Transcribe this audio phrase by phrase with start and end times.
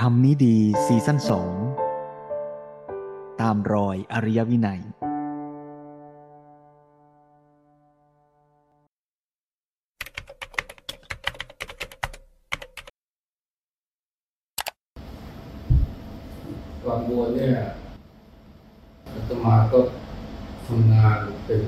[0.00, 1.54] ทำนี้ดีซีซั่นสอง
[3.40, 4.80] ตามรอยอริยวินัย
[16.84, 17.56] ก่อนบวชเนี่ย
[19.12, 19.78] อาตมาก็
[20.66, 21.60] ทำงานเป็น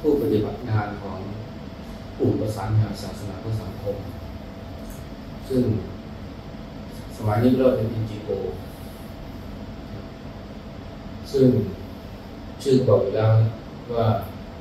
[0.00, 1.18] ผู้ปฏิบัติงานของ
[2.18, 3.96] กลุ่มประสานงานศาสนาเพื่อสังคม
[5.50, 5.64] ซึ่ง
[7.20, 8.30] สมัยนี้เรียกว่าเป็น NGO
[11.32, 11.46] ซึ่ง
[12.62, 13.30] ชื่อบอกอยู่แล้ว
[13.94, 14.06] ว่า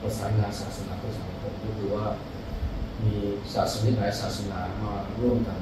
[0.01, 2.05] ประสานงานศาสนาเพื่อสังคมก็คือว่า
[3.03, 3.15] มี
[3.53, 5.59] ศาสนิกหลายศาสนามาร่วมกัน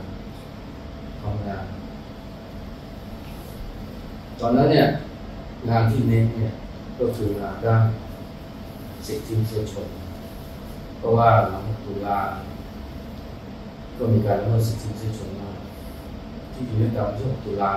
[1.21, 1.66] ทำงาน
[4.39, 4.88] ตอนนั้นเนี่ย
[5.70, 6.53] งานที่เน้นเนี่ย
[6.99, 7.85] ก็คืองาน ด้าน
[9.05, 9.87] สิทธิมนุษยชน
[10.97, 12.19] เพราะว่าหลังตุลา
[13.97, 15.57] ก็มีการละเมิดสิทธิมนุษยชนมาก
[16.53, 17.71] ที่จริงตั้งแต่วันที่6ตุลา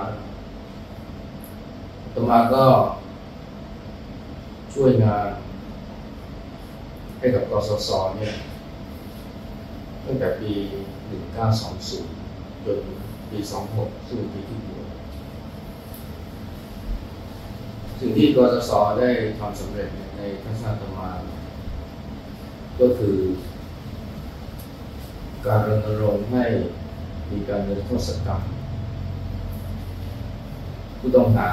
[2.13, 2.65] ต่อมาก็
[4.73, 5.27] ช่วยงาน
[7.19, 8.33] ให้กับกสศเนี่ย
[10.05, 10.51] ตั้งแต่ปี
[11.59, 12.79] 1920 จน
[13.29, 13.37] ปี
[13.73, 14.85] 26 ซึ่งปีที่บวช
[17.99, 21.09] สิ่งที่กสศได้ทำสำเร็จในทัศนธรรมา
[22.79, 23.17] ก็คือ
[25.45, 26.45] การรณรงค์ให้
[27.31, 28.41] มีการนิรโทษกรรม
[30.99, 31.49] ผู้ต้องหา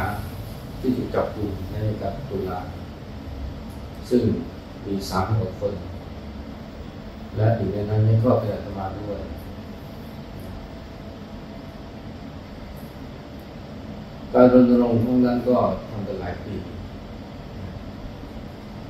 [0.80, 2.61] ที่ถูกจับกุมในกับตุลา
[4.11, 4.22] ซึ่ง
[4.86, 5.74] มีสามหกคน
[7.36, 9.20] และอีกในนั้นก็เป็นอาตมาด้วย
[14.39, 15.56] การรณรงค์ทั้งนั้นก็
[15.91, 16.55] ทำกันหลายปี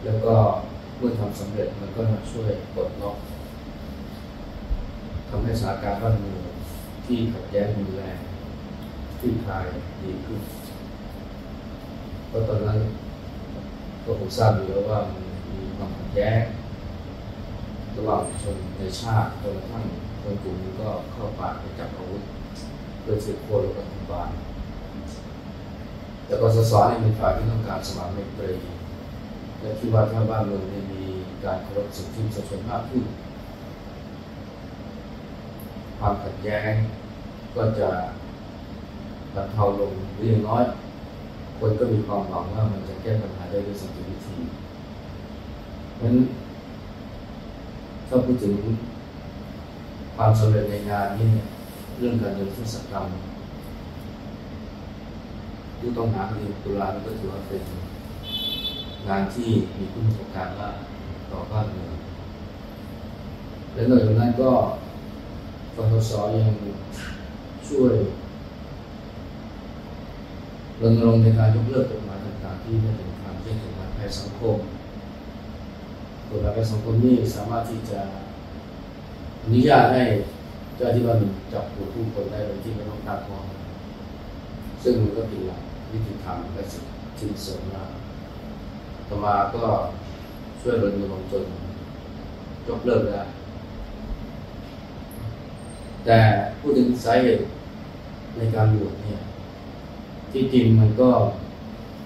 [0.04, 0.34] แล้วก็
[0.96, 3.16] เมื่อทำสำเร็จมันก็ช่วยปลดล็อก
[5.28, 6.40] ทำให้สถานการณ์บ้านเมือง
[7.06, 8.18] ที่ขัดแย้งรุนแรง
[9.20, 9.66] ที่คลาย
[10.02, 10.40] ดีขึ้น
[12.28, 12.78] เพราะตอนนั้น
[14.04, 16.40] ก็ผมทราบอยู่แล้วว่ามันมีความขัดแย้ง
[17.96, 19.84] ระหว่างชนในชาติจนกระทั่ง
[20.22, 22.22] คนกลุ่มนี้ก็เข้าป่าไปจับอาวุธ
[23.00, 24.30] เพื่อสืบโค่นรัฐบาล
[26.26, 28.52] แต่กสศนี่เป็นฝ่ายที่ต้องการสมานไมตรี
[29.60, 31.02] และคิดว่าถ้าบ้านเมืองไม่มี
[31.44, 33.04] การเคารพสิทธิมนุษยชนมากขึ้น
[35.98, 36.72] ความขัดแย้ง
[37.56, 37.88] ก็จะ
[39.34, 40.64] บรรเทาลงหรืออย่างน้อย
[41.58, 44.36] คนก็มีความหวังว่ามันจะแก้ปัญหาได้ด้วยสันติวิธี
[45.96, 46.16] เพราะฉะนั้น
[48.08, 48.54] ถ้าพูดถึง
[50.16, 51.46] ความสำเร็จในงานนี้เนี่ย
[51.98, 53.06] เรื่องการเดินทุศกรรม
[55.78, 57.62] ผู้ต้องหาคดีตุลาก็ถือว่าเป็น
[59.08, 60.74] งานที่มีคุณประสบการณ์มาก
[61.30, 61.94] ต่อบ้านเมือง
[63.74, 64.50] และนอกจากนั้นก็
[65.76, 66.48] กสศยัง
[67.68, 67.94] ช่วย
[70.80, 74.56] รณรงค์ในการยกเลิกกฎหมายต่างๆ ที่ไม่เป็นธรรมเช่นกฎหมายภัยสังคม
[76.28, 78.00] กฎหมายภัยสังคมนี่สามารถที่จะ
[79.42, 80.02] อนุญาตให้
[80.76, 81.18] เจ้าที่บ้าน
[81.52, 83.42] จับตัวผู้คนได้โดยที่ไม่ต้องตาทอง
[84.88, 86.84] ซึ่งมันก็เป็นหลักวิธีทำและสิ่ง
[87.18, 87.84] ที่เสริมมา
[89.08, 89.64] ต่อมาก็
[90.60, 91.44] ช่วยรณรงค์จน
[92.68, 93.22] ยกเลิกได้
[96.04, 96.18] แต่
[96.60, 97.44] พูดถึงสาเหตุ
[98.36, 99.20] ในการบวชเนี่ย
[100.32, 101.08] ที่จริงมันก็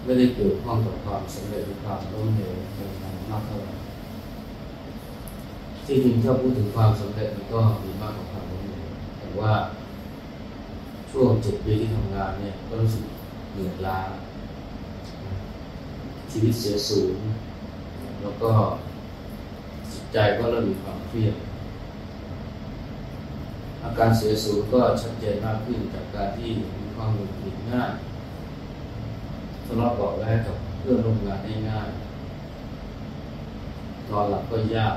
[0.05, 3.73] ไม่ได้เกี่ยวข้องกับความสำเร็จหรือความล้มเหลวในงานมากเท่าไหร่
[5.87, 9.53] ที่จริงถ้าพูดถึงความสำเร็จมันก็มีมากกว่าความล้มเหลวแต่ว่า
[11.11, 13.05] ช่วงเจ็ดปีที่ทำงานเนี่ยก็รู้สึก
[13.53, 13.99] เหนื่อยล้า
[16.31, 17.17] ชีวิตเสียสูญ
[18.21, 18.53] แล้วก็
[19.93, 21.35] จิตใจก็เริ่มมีความเครียด
[23.83, 27.93] อาการเสียสูญก็ชัดเจนมากขึ้นจากการที่มีความหงุดหงิดง่าย
[29.67, 31.89] ทะเลาะเบาะแว้งกับเพื่อนร่วมงานได้ง่าย
[34.11, 34.97] นอนหลับก็ยาก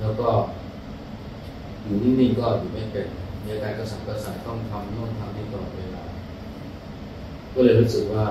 [0.00, 0.28] แล้วก็
[1.82, 3.08] อยู่นิ่งๆก็อยู่ไม่เป็น
[3.44, 6.04] มีอาการกระสับกระส่ายต้องทำโน่นทำนี่ตลอดเวลา
[7.52, 8.24] ก็เลยรู้สึกว่า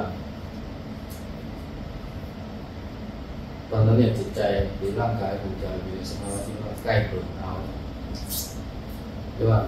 [3.72, 4.42] ตอนนั้นเนี่ยจิตใจ
[4.78, 7.52] หรือร่างกายคงจะอยู่ในสภาวะที่ว่าใกล้เกินเอา
[9.36, 9.60] หรือว่า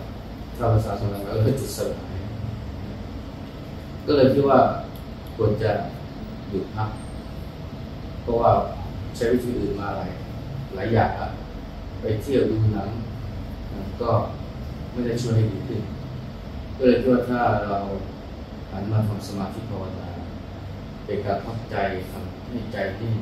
[0.58, 2.16] ถ้าภาษาสมัยก็คือจิตสลาย
[4.06, 4.60] ก็เลยคิดว่า
[5.36, 5.72] ควรจะ
[6.50, 6.90] หยุดพัก
[8.22, 8.52] เพราะว่า
[9.16, 10.12] ใช้วิธีอื่นมาหลาย
[10.76, 11.28] หลายอย่างอะ
[12.02, 12.90] ไปเที่ยวดูหนัง
[14.02, 14.12] ก็
[14.96, 15.82] ไม่ได้ช่วยให้ดีขึ้น
[16.78, 17.80] ก็เลยคิดว่าถ้าเรา
[18.72, 20.10] หันมาทำสมาธิภาวนา
[21.06, 21.76] เป็นการพักใจ
[22.12, 23.18] ทำให้ใจนิ่ง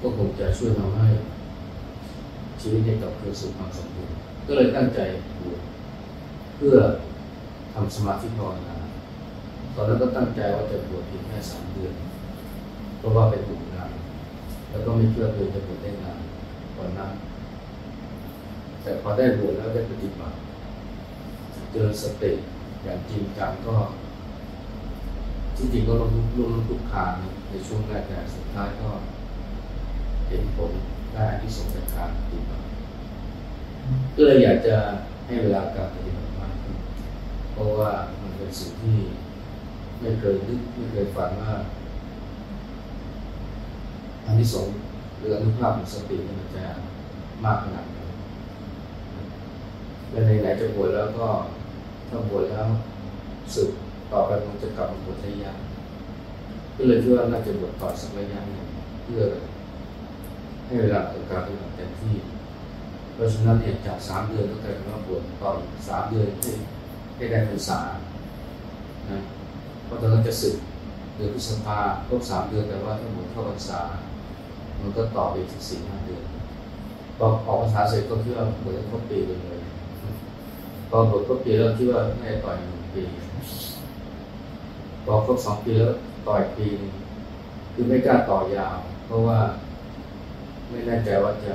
[0.00, 1.08] ก็คงจะช่วยทำให้
[2.60, 4.16] ชีวิตได้กลับคืนสู่ความสมบูรณ์
[4.46, 5.00] ก็เลยตั้งใจ
[5.42, 5.60] บวช
[6.56, 6.76] เพื่อ
[7.74, 8.76] ทำสมาธิภาวนา
[9.74, 11.94] ตอนนั้นก็ตั้งใจว่าจะบวชเพียงแค่สามเดือน
[12.98, 13.90] เพราะว่าเป็นบุญงาน
[14.70, 16.18] แล้วก็ไม่เชื่อเลยจะบวชได้นาน
[16.76, 17.12] กว่านั้น
[18.82, 20.36] แต่พอได้บวชแล้วได้ปฏิบัติ
[21.72, 22.32] เจอสติ
[22.82, 23.76] อย่างจริงจังก็
[25.56, 27.12] ที่จริงก็ลงลงทุกคาน
[27.50, 28.90] ในช่วงแรกแต่สุดท้ายก็
[30.28, 30.72] เห็นผล
[31.12, 32.64] ได้อานิสงส์จากการปฏิบัติ
[34.14, 34.76] ก็เลยอยากจะ
[35.26, 36.76] ให้เวลาการปฏิบัติมากขึ้น
[37.52, 37.90] เพราะว่า
[38.20, 38.98] มันเป็นสิ่งที่
[40.00, 41.52] ไม่เคยนึกไม่เคยฝันว่า
[44.24, 44.76] อานิสงส์
[45.16, 46.64] หรืออนุภาพของสติมันจะ
[47.44, 47.91] มากขนาด
[50.12, 51.28] และในไหนจะบวชแล้วก็
[52.08, 52.68] ถ้าบวชแล้ว
[53.54, 53.70] สึก
[54.12, 55.58] ต่อไปมันจะกลับมาบวชได้ยาก
[56.76, 58.66] ก็เลยคิดว่าน่าจะบวชต่อสักระยะหนึ่ง
[59.04, 59.22] เพื่อ
[60.66, 62.16] ให้เวลาต่อการปฏิบัติเต็มที่
[63.14, 65.50] เพราะฉะนั้นเนี่ยจากสามเดือนก็กลายเป็นว่าบวชต่อ
[65.88, 66.52] สามเดือนให้
[67.16, 67.80] ให้ได้พรรษา
[69.10, 69.18] นะ
[69.84, 70.56] เพราะตอนนั้นจะสึก
[71.16, 71.78] เดือนพฤษภา
[72.08, 73.80] ครบสามเดือนแต่ว่าถ้าบวชเข้าพรรษา
[74.80, 76.24] มันก็ต่อไปอีกสี่ห้าเดือน
[77.18, 79.61] พอออกพรรษาเสร็จก็คิดว่าบวชครบปีเลย
[80.94, 83.02] พอบวชครบปีแล้วคิดว่าให้ต่อยหนึ่งปี
[85.04, 85.94] พอครบสองปีแล้ว
[86.26, 86.68] ต่อยปี
[87.74, 89.38] คือไม่กล้าต่อยาว เพราะว่า
[90.70, 91.54] ไม่แน่ใจว่าจะ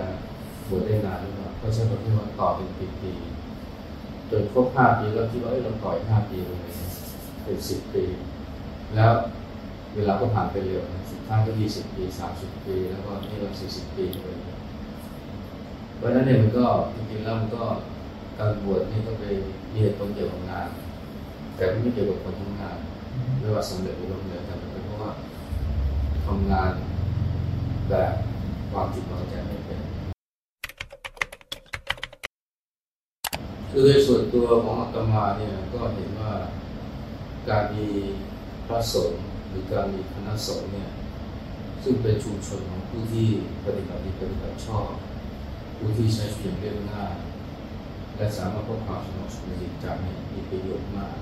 [0.70, 2.70] บวชได้นานหรือเปล่าเพราะฉะนั้นที่ว่าต่อเป็น
[3.02, 6.58] ปีๆจนครบห้าปีแล้วคิดว่าเราต่อยห้าปีเลย
[7.44, 8.04] เป็นสิบปี
[8.96, 9.14] แล้ว
[9.96, 14.38] เวลาก็ผ่านไปเร็วนะสิบห้าก็ยี่สิบปีสามสิบปี แล้วก็นี่เราสี่สิบปีเลย
[15.98, 17.66] เพราะนั้นเนี่ยมันก็จริงๆแล้วมันก็
[18.40, 19.24] การบวชนี่ก็ไป
[19.72, 20.70] มีเหตุผลเกี่ยวกับงาน
[21.56, 22.78] แต่ไม่เกี่ยวกับคนทำงาน
[23.40, 25.12] ไม่ว่าสำเร็จหรือล้มเหลวแต่เป็นเพราะว่า
[26.26, 26.72] ทำงาน
[27.90, 28.14] แบบ
[28.72, 29.80] ความจิตเราใจไม่เป็น
[33.70, 36.32] คือโดยส่วนตัวของอาตมาเนี่ยก็เห็นว่า
[37.50, 37.88] การมี
[38.68, 40.90] พระสงฆ์หรือการมีคณะสงฆ์เนี่ย
[41.84, 43.28] ซึ่งเป็นชุมชนของผู้ที่
[43.66, 44.90] ปฏิบัติดีปฏิบัติชอบ
[45.78, 47.16] ผู้ที่ใช้ชีวิตอย่างเรียบง่าย
[48.18, 51.16] และสามารถพบความสงบสุขในจิตใจนี่ยมีประโยชน์มาก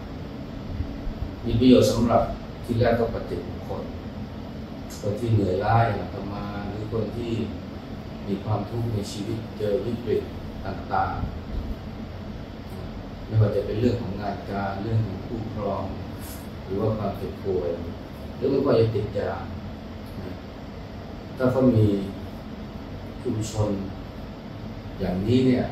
[1.45, 2.24] มีประโยชน์สำหรับ
[2.65, 3.83] ที่แรกก็ปฏิบุคคล
[5.01, 7.31] คนที่เหนื่อยล้าอย่างอาตมาหรือคนที่
[8.27, 10.21] มีความทุกข์ในชีวิตเจอวิกฤต
[10.65, 15.83] ต่างๆ ไม่ว่าจะเป็นเรื่องของงานการเรื่องของคู่ครอง
[16.63, 17.69] หรือว่าความเจ็บป่วย
[18.36, 19.31] หรือมันก็จะติดยา
[21.38, 21.88] ถ้าเขามี
[23.24, 23.69] ชุมชน
[25.00, 25.65] อย่างนี้เนี่ย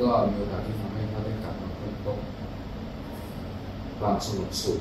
[0.00, 2.18] ก็มีโอกาสที่ทำให้เขาได้กลับมาค้นพบ
[3.98, 4.80] ความสงบสุข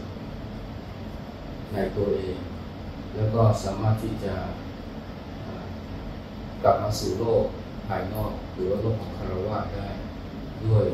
[1.73, 2.37] ในตัวเอง
[3.15, 4.33] แล้วก็สามารถที่จะ
[6.63, 7.45] กลับมาสู่โลก
[7.87, 9.87] ภายนอกหรือว่าโลกของคารวะได้
[10.65, 10.85] ด้วย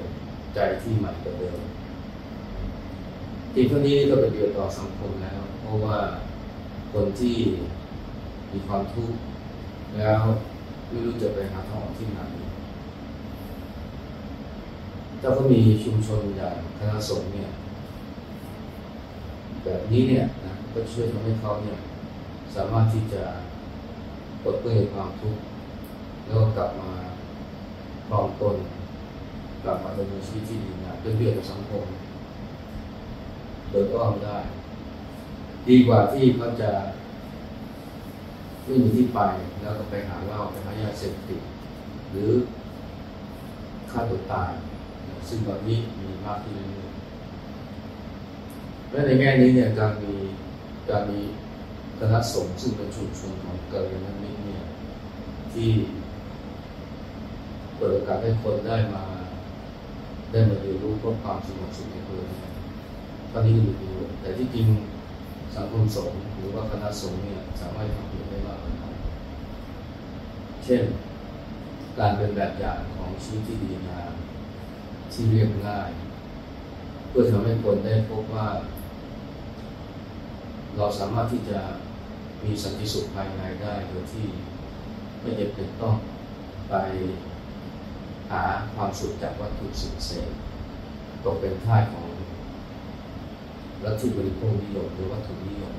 [0.53, 1.59] ใจที่ใหม่กว่าเดิม
[3.53, 5.97] จริงเท่านี้ก็เป็นประโยชน์ต่อสังคมแล้ว เพราะว่า
[6.93, 7.37] คนที่
[8.51, 9.17] มีความทุกข์
[9.97, 10.21] แล้ว
[10.89, 12.19] ไม่รู้จะไปหาทางออกที่ไหน
[15.21, 17.49] ถ้าเขามีชุมชนอย่างคณะสงฆ์เนี่ย
[19.63, 21.77] แบบนี้เนี่ยนะก็ช่วยทำให้เขาเนี่ย
[22.55, 23.23] สามารถที่จะ
[24.43, 25.41] ปลดเปลื้องความทุกข์
[26.25, 26.91] แล้วก็กลับมา
[28.09, 28.57] ปลอมตน
[29.63, 31.83] กลับมาดำเนินชีวิตที่ดีนะเป็นเรื่องกับสังคม
[33.69, 34.37] โดยอ้อมได้
[35.67, 36.71] ดีกว่าที่เขาจะ
[38.65, 39.19] ไม่มีที่ไป
[39.61, 41.41] แล้วก็ไปหาเหล้าไปหายาเสพติด
[42.11, 42.31] หรือ
[43.91, 44.51] ฆ่าตัวตาย
[45.27, 50.13] ซึ่งตอนนี้มีมากขึ้นเรื่อยๆและในแง่นี้เนี่ยการมี
[50.89, 51.21] การมี
[51.99, 54.63] คณะสงฆ์ซึ่งเป็นชุมชนของกัลยาณมิตรเนี่ย
[55.53, 55.69] ที่
[57.77, 59.03] เปิดโอกาสให้คนได้มา
[60.31, 62.51] ได้มาเรียนรู้พบความสงบสุขในตัวเนี่ย
[63.31, 64.67] ตอนนี้ก็มีประโยชน์แต่ที่จริง
[65.55, 68.95] สังคมสงฆ์หรือว่าคณะสงฆ์เนี่ยสามารถทำประโยชน์ได้มากกว่านั้น
[70.65, 70.83] เช่น
[71.97, 74.08] การเป็นแบบอย่างของชีวิตที่ดีงาม
[75.13, 75.91] ที่เรียบง่าย
[77.09, 78.47] เพื่อทำให้คนได้พบว่า
[80.77, 81.59] เราสามารถที่จะ
[82.43, 84.27] มีสันติสุขภายในได้โดยที่
[85.21, 85.95] ไม่จำเป็นต้อง
[86.69, 86.73] ไป
[88.31, 88.43] หา
[88.75, 90.31] ความสุขจากวัตถุสิ่งเสพ
[91.23, 92.07] ตกเป็นท่าสของ
[93.83, 95.73] ลัทธิบริโภคนิยมหรือวัตถุนิยม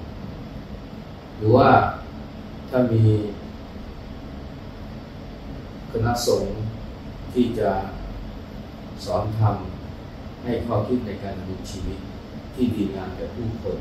[1.38, 1.70] หรือว่า
[2.70, 3.02] ถ้ามี
[5.92, 6.52] คณะสงฆ์
[7.32, 7.70] ที่จะ
[9.06, 11.98] สอนทำให้ข้อคิดในการดำเนินชีวิต
[12.54, 13.78] ที่ดีงามแก่ผู้คน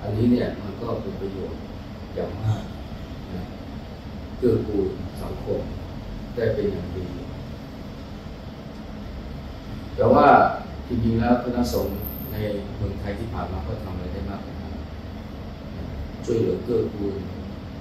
[0.00, 1.60] อันนี้เนี่ยมันก็เป็นประโยชน์
[2.14, 2.62] อย่างมาก
[3.32, 3.42] นะ
[4.38, 4.88] เกื้อกูล
[5.22, 5.60] สังคม
[6.34, 7.06] ได้เป็นอย่างดี
[9.94, 10.26] แต่ว่า
[10.88, 11.94] จริงๆแล้วคณะสงฆ์
[12.32, 12.36] ใน
[12.76, 14.72] เมืองไทยที่ผ่านมาก็ทำอะไรได้มากนะครับ
[16.24, 17.14] ช่วยเหลือเกื้อกูล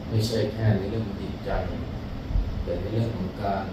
[0.10, 1.52] ไม่ใช่แค่ในเรื่องของจิตใจ
[2.64, 3.66] แต่ในเรื่องของการ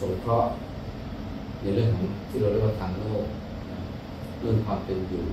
[0.00, 0.52] สงเคราะห์
[1.60, 3.26] ในเรื่องของที่เราเรียกว่าทางโลก
[4.40, 5.24] เรื่องความเป็นอยู่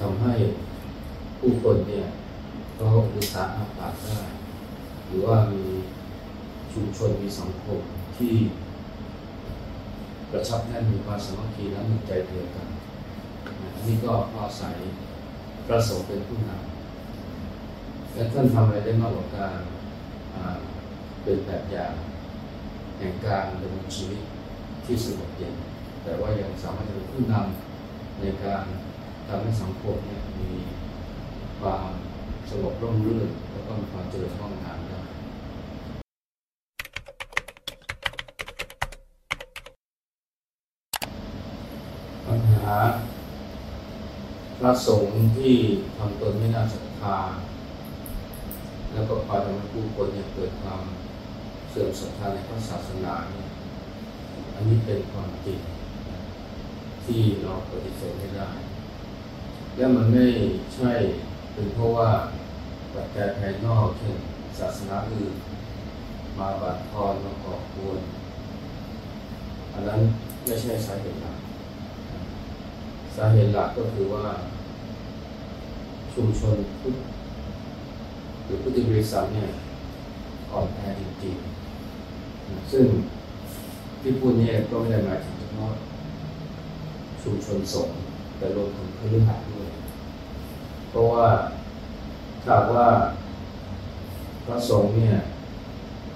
[0.00, 0.32] ทำให้
[1.38, 2.06] ผู้คนเนี่ย
[2.74, 4.18] เขาอุตสาหะปากได้
[5.06, 5.64] หรือว่ามี
[6.72, 7.80] ชุมชนมีสังคม
[8.16, 8.34] ที่
[10.30, 12.68] กระชับแน่นมีความสามัคคีและมีใจเดียวกัน
[13.74, 14.76] อันนี้ก็อาศัย
[15.66, 19.58] พระสงฆ์เป็นผู้นำและท่านทำอะไรได้มากกว่าการ
[21.22, 21.92] เป็นแบบอย่าง
[22.98, 24.20] แห่งการดำเนินชีวิต
[24.84, 25.54] ที่สงบเย็น
[26.04, 28.64] แต่ว่ายังสามารถจะเป็นผู้นำในการ
[29.28, 30.52] ทำให้สังคมเนี่ยมี
[31.60, 31.88] ความ
[32.50, 34.98] สงบร่มรื่นแล้วก็มีความเจริญก้องงามได้
[42.26, 42.74] ปัญหา
[44.58, 45.54] พระสงฆ์ที่
[45.96, 47.18] ทำตนไม่น่าศรัทธา
[48.92, 50.82] แล้วก็พาทำให้ผู้คนเนี่ยเกิดความ
[51.78, 53.48] สื่อมศรัทธาในพระศาสนาเนี่ย
[54.54, 55.60] อันนี้เป็นความจริง
[57.04, 58.50] ที่เราปฏิเสธไม่ได้
[59.76, 60.26] และมันไม่
[60.74, 60.92] ใช่
[61.52, 62.10] เป็นเพราะว่า
[62.94, 64.16] ปัจจัยภายนอกเช่น
[64.58, 65.34] ศาสนาอื่น
[66.38, 68.00] มาบัดทอนมาก่อกวน
[69.72, 70.00] อันนั้น
[70.44, 71.36] ไม่ใช่สาเหตุหลัก
[73.16, 74.26] สาเหตุหลักก็คือว่า
[76.14, 76.96] ชุมชนพุทธ
[78.44, 79.48] หรือพุทธิบริษัทเนี่ย
[80.52, 81.55] อ่อนแอจริงๆ
[82.72, 82.86] ซึ่ง
[84.00, 85.72] ที่พูดนี่ยก็ไม่ได้หมายถึงเฉพาะ
[87.22, 87.96] ชุมชนสงฆ์
[88.38, 89.68] แต่รวมถึงคฤหัสด้วย
[90.90, 91.26] เพราะว่า
[92.44, 92.88] ถ้าว่า
[94.44, 95.14] พระสงฆ์เนี่ย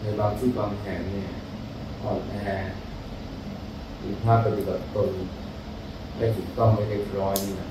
[0.01, 1.29] ในบางที่บางแห่งเนี่ย
[2.03, 2.35] อ่อนแอ
[4.03, 5.11] มีภาพปฏิบัติตน
[6.17, 7.69] ไม่ถูกต้องไม่เรียบร้อยนี่นะ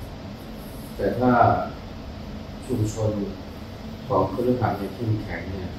[0.96, 1.32] แต่ถ้า
[2.68, 3.12] ชุมชน
[4.08, 5.70] ของคฤหัสถ์ในยเข้มแข็งเนี่ย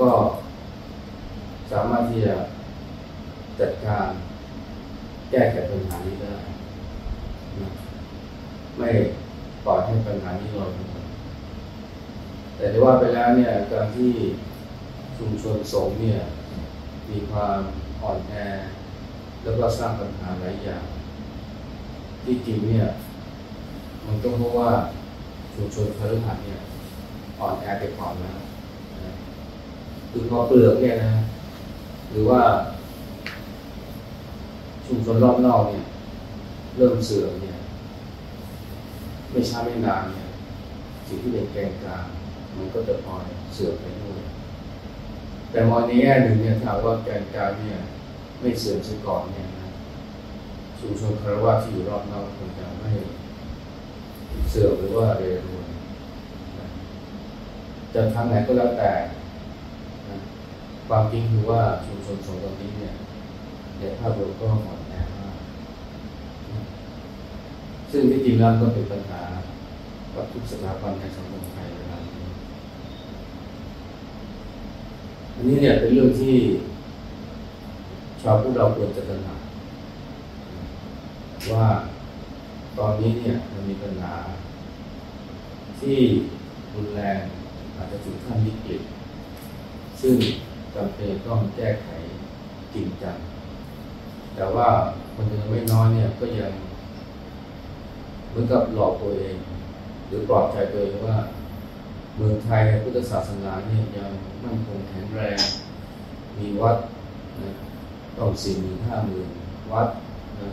[0.00, 0.10] ก็
[1.70, 2.36] สามารถที่จะ
[3.60, 4.08] จัดการ
[5.30, 6.34] แก้ไขปัญหานี้ได้
[7.60, 7.70] นะ
[8.78, 8.88] ไม่
[9.64, 11.04] ปล่อยให้ปัญหานี้ลอยนวล
[12.56, 14.10] แต่ได้ว่าไปแล้วเนี่ยการที่
[15.18, 16.18] ชุมชนสงฆ์เนี่ย
[17.10, 17.60] มีความ
[18.02, 18.34] อ่อนแอ
[19.42, 20.84] แล้วก็สร้างปัญหาหลายอย่าง
[22.24, 22.86] ที่จริงเนี่ย
[24.06, 24.70] มันก็เพราะว่า
[25.54, 26.60] ชุมชนคฤหัสเนี่ย
[27.40, 28.38] อ่อนแอไปก่อนแล้ว
[30.10, 31.12] คือพอเปลือกเนี่ยนะ
[32.10, 32.42] หรือว่า
[34.86, 35.84] ชุมชนรอบนอกเนี่ย
[36.76, 37.56] เริ่มเสื่อมเนี่ย
[39.30, 40.28] ไม่ช้าไม่นานเนี่ย
[41.06, 42.04] สิ่งที่เป็นแกนกลาง
[42.56, 43.24] มันก็จะพลอย
[43.54, 44.20] เสื่อมไปด้วย
[45.50, 47.78] แต่มองในแง่หนึ่งเนี่ยถาว่าแกนกลางเนี่ย
[48.40, 49.68] ไม่เสื่อมเสียก่อนเนี่ยนะ
[50.78, 52.90] ชุมชนคารวะที่อยู่รอบนอกคงจะไม่
[54.50, 55.66] เสื่อมหรือว่าเรรวน
[56.58, 56.66] นะ
[57.94, 58.90] จะทางไหนก็แล้วแต่
[60.92, 62.94] ความจริงคือว่าชุมชนสงฆ์ตรงนี้เนี่ย
[63.78, 65.36] ในภาพรวมก็อ่อนแอมาก
[67.90, 69.22] ซึ่งที่จริงแล้วก็เป็นปัญหา
[70.14, 72.26] กับทุกสถาบันในสังคมไทยเวลานี้
[75.34, 76.36] อันนี้เนี่ยเป็นเรื่องที่
[78.22, 79.40] ชาวพุทธเราควรจะตระหนัก
[81.52, 81.66] ว่า
[82.78, 84.14] ตอนนี้เนี่ยมันมีปัญหา
[85.80, 85.98] ที่
[86.74, 87.20] รุนแรง
[87.76, 88.80] อาจจะถึงขั้นวิกฤต
[90.02, 90.16] ซึ่ง
[90.74, 91.88] จำเป็นต้องแก้ไข
[92.74, 93.16] จริงจัง
[94.34, 94.68] แต่ว่า
[95.14, 96.52] คนจำนวนไม่น้อยเนี่ยก็ยัง
[98.28, 99.36] เหมือนกับหลอกตัวเอง
[100.06, 101.18] หรือปลอบใจตัวเองว่า
[102.16, 104.10] เมืองไทยพุทธศาสนาเนี่ยยัง
[104.44, 105.38] มั่นคงแข็งแรง
[106.38, 106.76] มีวัด
[107.42, 107.50] นะ
[108.18, 109.28] ต้องสี่หมื่นห้าหมื่น
[109.72, 109.88] วัด
[110.40, 110.50] นะ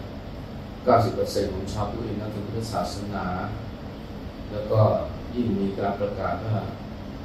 [0.84, 3.26] เก้าสิบเปอร์เซ็นต์ของชาวพุทธนับถือพุทธศาสนา
[4.52, 4.82] แล้วก็
[5.36, 6.58] ยิ่งมีการประกาศว่า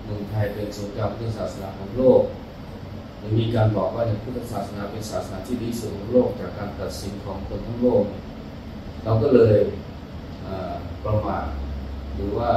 [0.04, 2.22] เมืองไทยเป็นศูนย์กลางพุทธศาสนาของโลก
[3.38, 8.04] มีการบอกว่าในพุทธศาสนาเป็นศาสนาที่ดีสุดของโลกจากการตัดสินของคนทั้งโลก
[9.04, 9.56] เราก็เลย
[11.04, 11.46] ประมาท
[12.16, 12.50] หรือว่า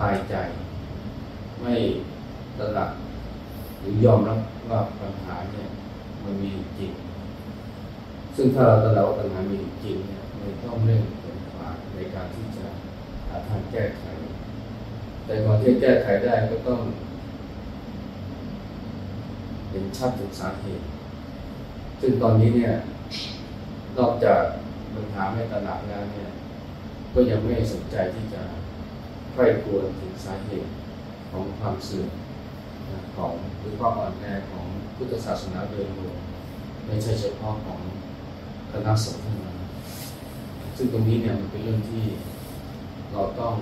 [0.00, 0.34] ตายใจ
[1.60, 1.74] ไม่
[2.58, 2.90] ตระหนัก
[3.80, 4.38] หรือยอมรับ
[4.70, 5.68] ว่าปัญหาเนี่ย
[6.24, 6.92] มันมีจริง
[8.36, 12.66] ซึ่งถ้าเราตระหนักว่าปัญหามีจริงเนี่ยมันต้องเร่งผลฝ่าในการที่จะ
[13.28, 14.04] หาทางแก้ไข
[15.24, 16.80] แต่ก่อนที่จะแก้ไขได้ก็ต้อง
[19.74, 20.84] เห็นชัดถึงสาเหตุ
[22.00, 22.72] ซึ่งตอนนี้เนี่ย
[23.98, 24.42] นอกจาก
[24.94, 26.28] ปัญหาไม่ตระหนักแล้วเนี่ย
[27.12, 28.42] ก็ยังไม่สนใจที่จะ
[29.32, 30.70] ใคร่ครวญถึงสาเหตุ
[31.30, 32.10] ของความเสื่อม
[33.16, 34.64] ของหรือความอ่อนแอของ
[34.96, 36.16] พุทธศาสนาโดยรวม
[36.86, 37.80] ไม่ใช่เฉพาะของ
[38.72, 39.56] คณะสงฆ์เท่านั้น
[40.76, 42.04] ซึ่งตรงนี้เนี่ยมันเป็นเรื่องที่
[43.12, 43.54] เราต้อง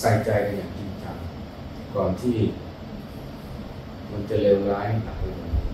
[0.00, 1.16] ใส่ใจกันอย่างจริงจัง
[1.96, 2.36] ก่อนที่
[4.10, 5.64] มันจะเลวร้ายหนักไปกว่านี้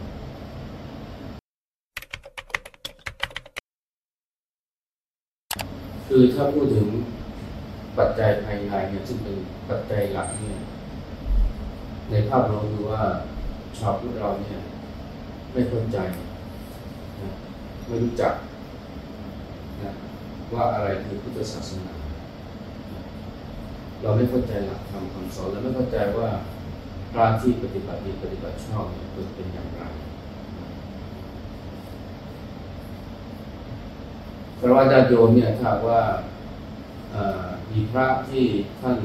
[6.06, 6.88] คือถ้าพูดถึง
[7.98, 9.36] ปัจจัยภายในเนี่ยซึ่งเป็น
[9.68, 10.60] ปัจจัยหลักเนี่ย
[12.10, 13.02] ในภาพรวมคือว่า
[13.78, 14.60] ชาวพุทธเราเนี่ย
[15.52, 15.98] ไม่เข้าใจ
[17.22, 17.30] นะ
[17.86, 18.34] ไม่รู้จัก
[19.82, 19.92] นะ
[20.54, 22.00] ว่าอะไรคือพุทธศาสนา
[24.02, 26.28] เราไม่เข้าใจหลักธรรมคำสอนและไม่เข้าใจว่า
[27.12, 29.83] พระที่ปฏิบัติดีปฏิบัติชอบเนี่ยเป็นอย่างไร
[34.59, 36.02] พระว่าญาโยมเนี่ยถ้าว่า
[37.71, 38.45] มีพระที่
[38.80, 38.99] ท่าน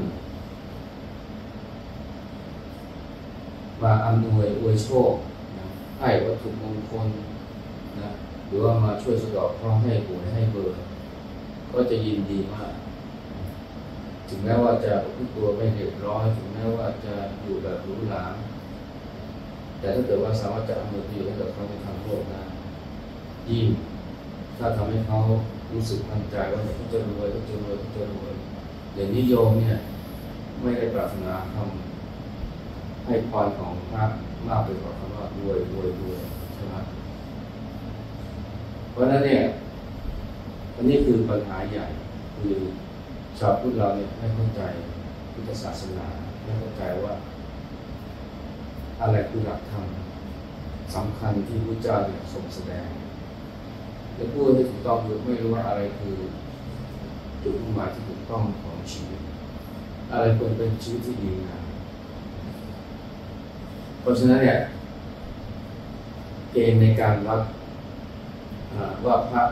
[3.82, 5.12] มาอำนวยอวยโชค
[5.58, 5.66] นะ
[6.00, 7.08] ให้วัตถุมงคล
[8.00, 8.10] นะ
[8.46, 10.76] หรือว่ามาช่วยสะดอกเคราะห์ให้หวยให้เบอร์
[11.72, 12.72] ก็จะยินดีมาก
[14.28, 18.24] ถึงแม้ว่าจะพุทตัวไม่เรียบร้อยถึงแม้ว่าจะอยู่แบบหรูหรา
[19.78, 22.42] แต่ถ้าเกิดว่าสามารถจะอำนวยประโยชน์ให้กับเขาในทางโลกได้
[23.50, 23.66] ยิ่ง
[24.58, 25.18] ถ้าทำให้เขา
[25.72, 28.32] รู้สึกมั่นใจว่าเขาจะรวยเขาจะรวยเขาจะรวย
[28.94, 29.78] อย่างนิยมเนี่ย
[30.62, 34.04] ไม่ได้ปรารถนาทำให้พรของพระ
[34.48, 36.20] มากไปกว่าคำว่ารวยรวยรวย
[36.54, 36.74] ใช่ไหม
[38.90, 39.42] เพราะฉะนั้นเนี่ย
[40.74, 41.86] อันนี้คือปัญหาใหญ่
[42.40, 42.56] คือ
[43.38, 44.62] ชาวพุทธเราเนี่ยไม่เข้าใจ
[45.32, 46.06] พุทธศาสนา
[46.42, 47.14] ไม่เข้าใจว่า
[49.00, 49.86] อะไรคือหลักธรรม
[50.94, 52.88] สำคัญที่พระเจ้าเนี่ยทรงแสดง
[54.18, 56.16] จะพูดให้ถูกต้องคือไม่รู้ว่าอะไรคือ
[57.42, 59.20] จุดมุ่งหมายที่ถูกต้องของชีวิต
[60.12, 61.64] อะไรควรเป็นชีวิตที่ดีงาม
[64.00, 64.58] เพราะฉะนั้นเนี่ย
[66.52, 67.42] เกณฑ์ในการวัด
[69.04, 69.42] ว่าพระ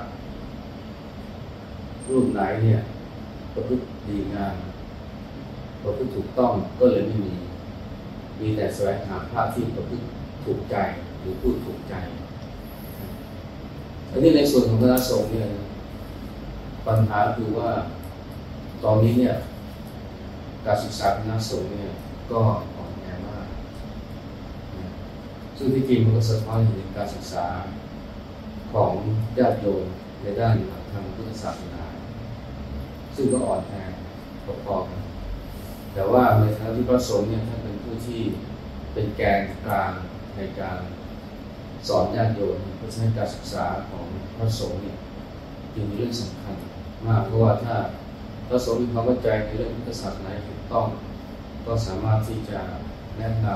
[2.09, 2.81] รูปไหนเนี่ย
[3.55, 4.55] ประพฤติดีงาม
[5.83, 7.35] ประพฤติถูกต้องก็เลยไม่มี
[8.41, 10.05] มีแต่แสวงหาพระที่ประพฤติ
[10.45, 10.77] ถูกใจ
[11.21, 11.95] หรือพูดถูกใจ
[14.11, 15.49] อันนี้ในส่วนของคณะสงฆ์เนี่ย
[16.87, 17.71] ปัญหาคือว่า
[18.85, 19.35] ตอนนี้เนี่ย
[20.67, 21.91] การศึกษาคณะสงฆ์เนี่ย
[22.31, 22.41] ก็
[22.77, 23.47] อ่อนแอมาก
[25.57, 27.47] ซึ่งที่จริงมันก็สะท้อนเห็นการศึกษา
[28.73, 28.93] ของ
[29.39, 29.85] ญาติโยม
[30.23, 30.55] ในด้าน
[30.93, 31.84] ทางพุทธศาสนา
[33.17, 33.75] ซึ่งก็อ่อนแอ
[34.65, 35.01] พอๆกัน
[35.95, 38.21] แต่ว่าในทางที่พระสงฆ์เนี่ยท่านเป็นผู้ที่
[38.93, 39.93] เป็นแกนกลาง
[40.37, 40.79] ในการ
[41.89, 44.97] สอนญาติโยมเพราะฉะนั้นการศึกษาของพระสงฆ์เนี่ย
[45.75, 46.57] จึงเป็นเรื่องสำคัญ
[47.07, 47.77] มากเพราะว่าถ้า
[48.49, 50.87] พระสงฆ์มีความเข้าใจในเรื่องพุทธศาสนาถูกต้อง
[51.67, 52.61] ก็สามารถที่จะ
[53.19, 53.47] แนะน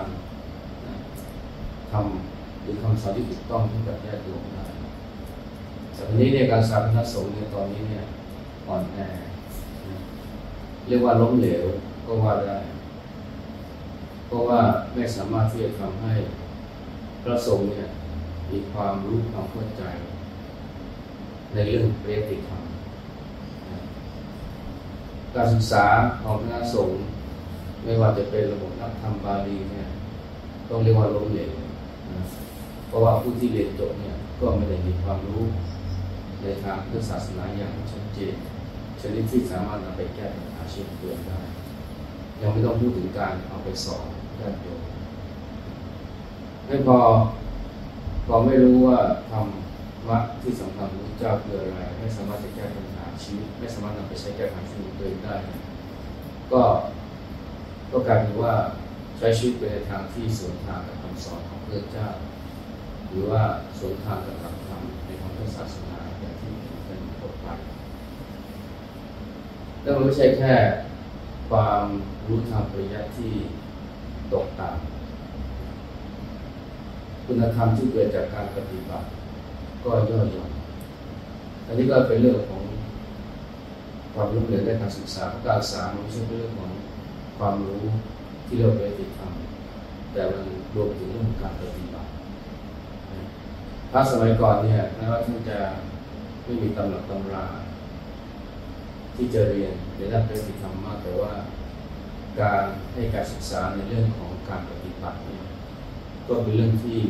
[0.72, 4.64] ำทำหรือคำสอนที่ถูกต้องให้กับญาติโยมได้
[5.94, 8.04] แต่ทีนี้ในการสอนพระสงฆ์ในตอนนี้เนี่ย
[8.68, 8.98] อ่อนแอ
[10.88, 11.64] เรียกว่าล้มเหลว
[12.06, 12.58] ก็ว่าได้
[14.26, 14.60] เพราะว่า
[14.94, 16.14] ไม่สามารถที่จะทำให้
[17.22, 17.88] พระสงฆ์เนี่ย
[18.50, 19.82] มีความรู้ความเข้าใจ
[21.52, 22.62] ในเรื่องเรียติธรรม
[25.34, 25.84] การศึกษา
[26.22, 26.98] ของคณะสงฆ์
[27.84, 29.86] ไม่ว่าจะเป็นระบบนักธรรมบาลีเนี่ย
[30.68, 31.52] ต้องเรียกว่าล้มเหลว
[32.12, 32.22] นะ
[32.88, 35.42] เพราะว่าผู้ที่เรียนจบเนี่ยก็ไม่ได้มีความรู้
[36.42, 38.34] ในทางพุทธศาสนาอย่างชัดเจน
[39.02, 41.38] ชนิดที่สามารถนำไปแก้ปัญหาชีวิตตัวได้
[42.40, 44.06] ยังไม่ต้องพูดถึงการเอาไปสอน
[44.40, 44.80] ญาติโยม
[46.66, 46.98] ไม่พอ
[48.26, 48.98] พอไม่รู้ว่า
[49.30, 49.42] ธรร
[50.08, 55.34] มะที่สำคัญของพระเจ้าคืออะไรไม่สามารถจะแก้ปัญหาชีวิตไม่สามารถนำไปใช้แก้ปัญหาชีวิตตัวเองได้
[56.52, 56.62] ก็
[57.92, 58.54] ก็กลายเป็นว่า
[59.18, 62.08] ใช้ชีวิตไปในทางที่สวนทางกับคำสอนของพระเจ้า
[63.10, 63.42] หรือว่า
[63.78, 66.52] สวนทางกับหลักธรรมในทางพุทธศาสนาอย่างที่
[66.86, 67.46] เป็นพบไป
[69.82, 70.52] แล้วมันไม่ใช่แค่
[71.50, 71.84] ความ
[72.26, 73.32] รู้ทางปริยัติที่
[74.32, 74.76] ตกต่ำ
[77.26, 79.06] คุณธรรมที่เกิดจากการปฏิบัติ
[79.84, 80.50] ก็ย่อหย่อน
[81.66, 82.62] อันนี้ก็เป็นเรื่องของ
[84.14, 86.70] ความรู้เรียนและการศึกษาการศึกษามันไม่ใช่เรื่องของ
[87.38, 87.82] ความรู้
[88.46, 92.08] ที่เราไปติดทำแต่มันรวมถึงเรื่องการปฏิบัติ
[93.92, 95.58] พระสมัยก่อนเนี่ยแม้ว่าท่านจะ
[96.44, 97.44] ไม่มีตำหนักตำรา
[99.18, 101.32] ที่จะเรียนในด้านปฏิธรรมมากแต่ว่า
[102.40, 105.42] การให้การศึกษาในเรื่องของการปฏิบัติเนี่ย
[106.28, 107.00] ก็เป็นเรื่องที่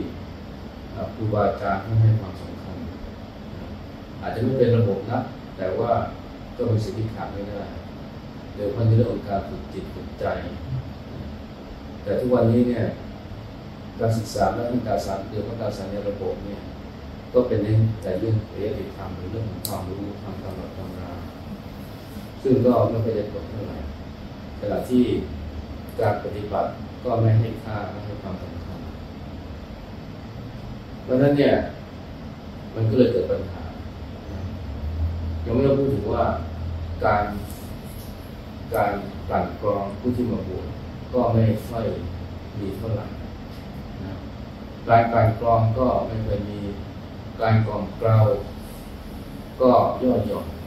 [1.14, 2.76] ครูบาอาจารย์ให้ความสำคัญ
[4.22, 5.18] อาจจะไม่เป็นระบบนะ
[5.56, 5.92] แต่ว่า
[6.56, 7.62] ก็เป็นสิ่งที่ขาดไม่ได้
[8.54, 10.24] เดี๋ยวพันในเรื่องของการฝึกจิตฝึกใจ
[12.02, 12.84] แต่ทุกวันนี้เนี่ย
[14.00, 16.60] การศึกษาและการศึกษาเดียวกับการศึกษาในระบบเนี่ย
[17.32, 21.10] ก็เป็นเรื่องแต่เรื่องเรียนธรรมหรือเรื่องของความรู้ทางตำรับตำรา
[22.50, 23.78] ซึ่งก็ไม่ค่อยจะตกเท่าไหร่
[24.60, 25.04] ขณะที่
[26.00, 26.70] การปฏิบัติ
[27.04, 28.78] ก็ไม่ให้ค่าไม่ให้ความสำคัญ
[31.04, 31.54] เพราะฉะนั้นเนี่ย
[32.74, 33.62] มันก็เลยเกิดปัญหา
[35.44, 36.24] ยังไม่ต้องพูดถึงว่า
[37.04, 37.24] การ
[38.74, 38.92] การ
[39.30, 40.66] กลั่นกรองผู้ที่มาบวช
[41.12, 41.86] ก็ไม่ค่อย
[42.58, 43.06] ดีเท่าไหร่
[44.04, 44.14] นะ
[44.88, 46.60] การกันกรองก็ไม่เคยมี
[47.40, 48.18] การกรองเกลา
[49.60, 49.70] ก็
[50.04, 50.57] ย่อหย่อน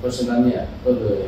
[0.00, 1.22] เพราะฉะนั้นเนี่ยก็เลย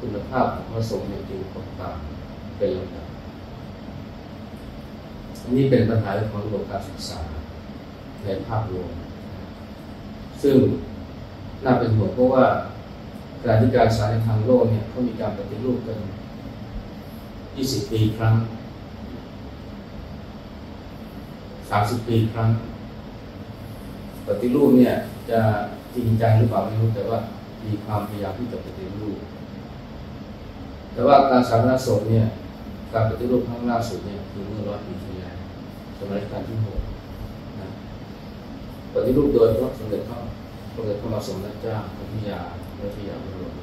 [0.00, 3.06] คุณภาพของพระสงฆ์เนี่ยจึงตกต่ำเป็นลำดับ
[5.42, 7.20] อันนี้เป็นปัญหาเรื่องของระบบการศึกษา
[8.24, 8.90] ในภาพรวม
[10.42, 10.56] ซึ่ง
[11.64, 12.44] น่าเป็นห่วงเพราะว่า
[13.44, 15.98] การที่การศึกษาในทางโลกเนี่ยเขามีการปฏิรูปกัน
[17.56, 18.34] 20 ปีครั้ง
[21.90, 22.48] 30 ปีครั้ง
[24.26, 24.94] ปฏิรูปเนี่ย
[25.30, 25.40] จะ
[25.94, 27.18] จริงใจหรือเปล่าไม่รู้แต่ว่า
[27.64, 29.18] มีความพยายามที่จะปฏิรูป
[30.94, 32.26] แต่ว่าการสาธารณสุขเนี่ย
[32.92, 35.36] การปฏิรูปครั้งล่าสุดเนี่ยคือเมื่อร้อยปีที่แล้ว
[35.98, 36.80] สมัยรัชกาลที่หก
[37.60, 37.68] นะ
[38.94, 40.18] ปฏิรูปโดยพระสมเด็จพระ
[40.74, 42.40] สมเด็จพระมหาสมเด็จเจ้าพระพิยา
[42.78, 43.54] พระพิยาพระบรม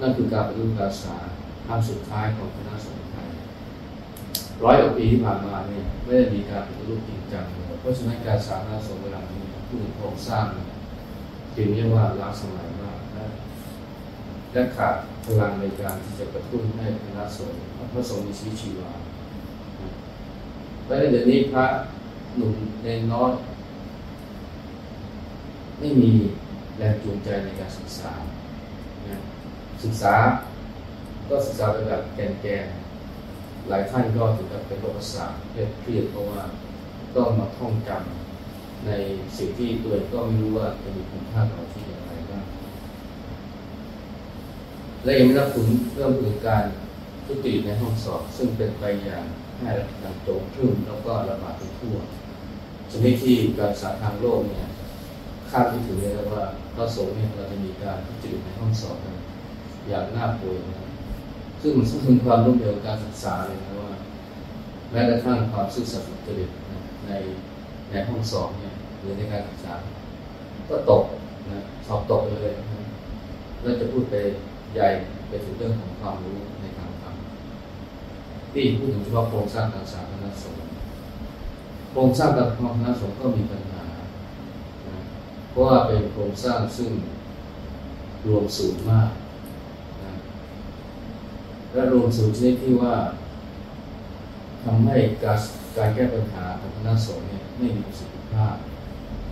[0.00, 1.16] นั่นคือการปฏิรูปการศึกษา
[1.66, 3.28] ครั้งสุดท้ายของคณะสงฆ์ไทย
[4.64, 10.66] ร้อยกว่าปีที่ผ่านมาเนี่ยไม่ได้มีการปฏิรูปจริงจังเลยเพราะฉะนั้นการสาธารณสุขเวลานี้ผู้ถึงโครงสร้างเนี่ย
[11.60, 13.24] จึงเรียกว่าล้าสมัยมากและ
[14.52, 14.94] และขาด
[15.24, 17.58] พลังในการที่จะกระตุ้นให้คณะสงฆ์
[17.92, 18.90] พระสงฆ์มีชีวิตชีวา
[20.84, 21.64] เพราะเดี๋ยวนี้พระ
[22.36, 23.32] หนุ่มในน้อย
[25.78, 26.12] ไม่มี
[26.78, 28.12] แรงจูงใจในการศึกษา
[29.08, 29.18] นะ
[29.82, 30.14] ศึกษา
[31.28, 35.32] ก็ศึกษาไปแบบแกนๆหลายท่านก็ถึงกับเป็นโรคประสาท
[35.80, 36.42] เครียดเพราะว่า
[37.14, 38.17] ต้องมาท่องจำ
[38.86, 38.90] ใน
[39.36, 42.44] สิ่งที่ตัวเองก็ไม่รู้ว่าจะมีคุณค่าต่อชีวิตอย่างไรบ้าง
[45.04, 46.64] และยังไม่รับถึงเริ่มถึงการ
[47.26, 49.24] ทุติในห้องสอบ ซึ่งเป็นไปอย่าง
[49.56, 51.96] แพร่ดังโจงครึ่มแล้วก็ระบาดไปทั่ว
[52.92, 54.68] ชนิดที่การศึกษาทางโลกเนี่ย
[55.50, 58.96] คาดไม่ถึงเลยนะว่าพระสงฆ์เนี่ยเราจะมีการทุจริตในห้องสอบ
[59.88, 60.88] อย่างน่าป่วนะ
[61.62, 63.92] ซึ่งมันสะท้อนความล้มเหลวการศึกษาเลยนะว่า
[64.90, 66.50] แม้กระทั่งความซื่อสัตย์สุจริต
[67.06, 67.12] ใน
[67.90, 68.67] ในห้องสอบเนี่ย
[69.00, 69.74] หรือในการศึกษา
[70.68, 71.04] ก็ตก
[71.50, 72.84] นะสอบตกเลยนะ
[73.62, 74.14] แล้วจะพูดไป
[74.74, 74.88] ใหญ่
[75.28, 77.14] ไปถึงเรื่องของความรู้ในทางธรรม
[78.52, 80.60] ที่พูดถึงเฉพาะโครงสร้างการศึกษาคณสงฆ์
[81.92, 83.84] โครงสร้างการของคณสงฆ์ก็มีปัญหา
[85.50, 86.90] เพราะว่าเป็นโครงสร้างซึ่ง
[88.26, 89.10] รวมสูงมาก
[90.04, 90.12] นะ
[91.72, 92.94] และรวมสูงชนิดที่ว่า
[94.64, 95.38] ทำให้การ
[95.76, 98.54] การแก้ปัญหาของคณะสงฆ์เนี่ยไม่มีประสิทธิภาพ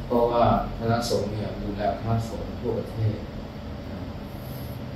[0.07, 0.45] เพราะว่า
[0.79, 3.19] คณะสงฆ์เนี่ยดูแลพระสงฆ์ทั่วประเทศ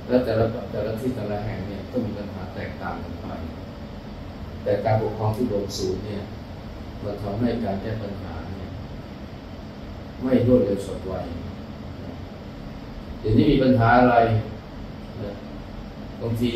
[0.07, 3.27] และแต่ละแต่ละที่แต่ละแห่งเนี่ยก็มีปัญหาแตกต่างกันไป
[4.63, 6.21] แต่การปกครองที่รวมศูนย์เนี่ย
[7.03, 8.69] มันทำให้การแก้ปัญหาเนี่ย
[10.23, 11.13] ไม่รวดเร็วสดไว
[13.19, 14.15] เดี๋ยวนี้มีปัญหาอะไร
[16.21, 16.51] บางที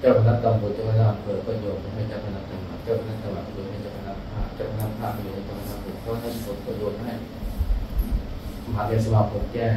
[0.00, 7.12] เจ้าพนักตำรวจเจ้าพนักอำเภอก็โยนให้เจ้าพนักจังหวัดเจ้าพนักจังหวัดก็โยนให้เจ้าพนักภาคเจ้าพนักภาคก็โยนให้เจ้าพนักอำเภอเจ้าพนักส่วนก็โยนให้
[8.68, 9.68] มหาเทศสมาคมแก้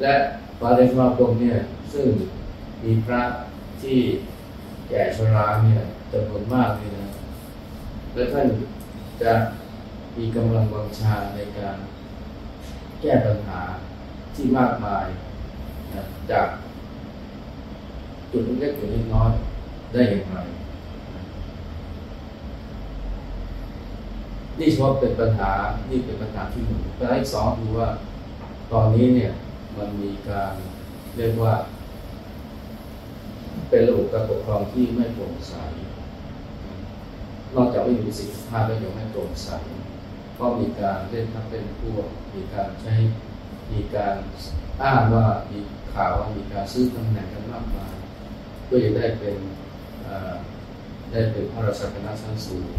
[0.00, 0.14] และ
[0.58, 1.56] มหาเทศสมาคมเนี่ย
[1.92, 2.06] ซึ่ง
[2.84, 3.22] มีพระ
[3.82, 3.98] ที่
[4.88, 5.80] แก่ชราเนี่ย
[6.12, 7.06] จำนวนมากเลยนะ
[8.14, 8.46] และท่าน
[9.22, 9.32] จะ
[10.16, 11.76] มีกำลังวังชาในการ
[13.00, 13.60] แก้ปัญหา
[14.34, 15.06] ที่มากมาย
[15.94, 16.46] นะจาก
[18.30, 19.30] จุดเล็กๆจุดน้อย
[19.92, 20.36] ได้อย่างไร
[21.14, 21.22] นะ
[24.60, 25.50] นี่เฉพาะเป็นปัญหา
[25.90, 27.88] นี่เป็นปัญหาที่หนึ่งปัญหาที่สองคือว่า
[28.72, 29.32] ตอนนี้เนี่ย
[29.76, 30.52] มันมีการ
[31.16, 31.54] เรียกว่า
[33.68, 35.54] เป็นระบบการปกครองที่ไม่โปร่งใส
[37.54, 39.48] นอกจากไม่มีสิทธิภาพแล้วยังไม่โปร่งใส
[40.38, 42.94] ก็มีการเล่นทับเล่นพวกมีการใช้
[43.72, 44.16] มีการ
[44.82, 45.58] อ้างว่ามี
[45.92, 47.94] ข่าวว่ามีการซื้อตำแหน่งกันมากมาย
[48.64, 49.36] เพื่อจะได้เป็น
[51.10, 52.72] ได้เป็นพระราชาคณะชั้นสูง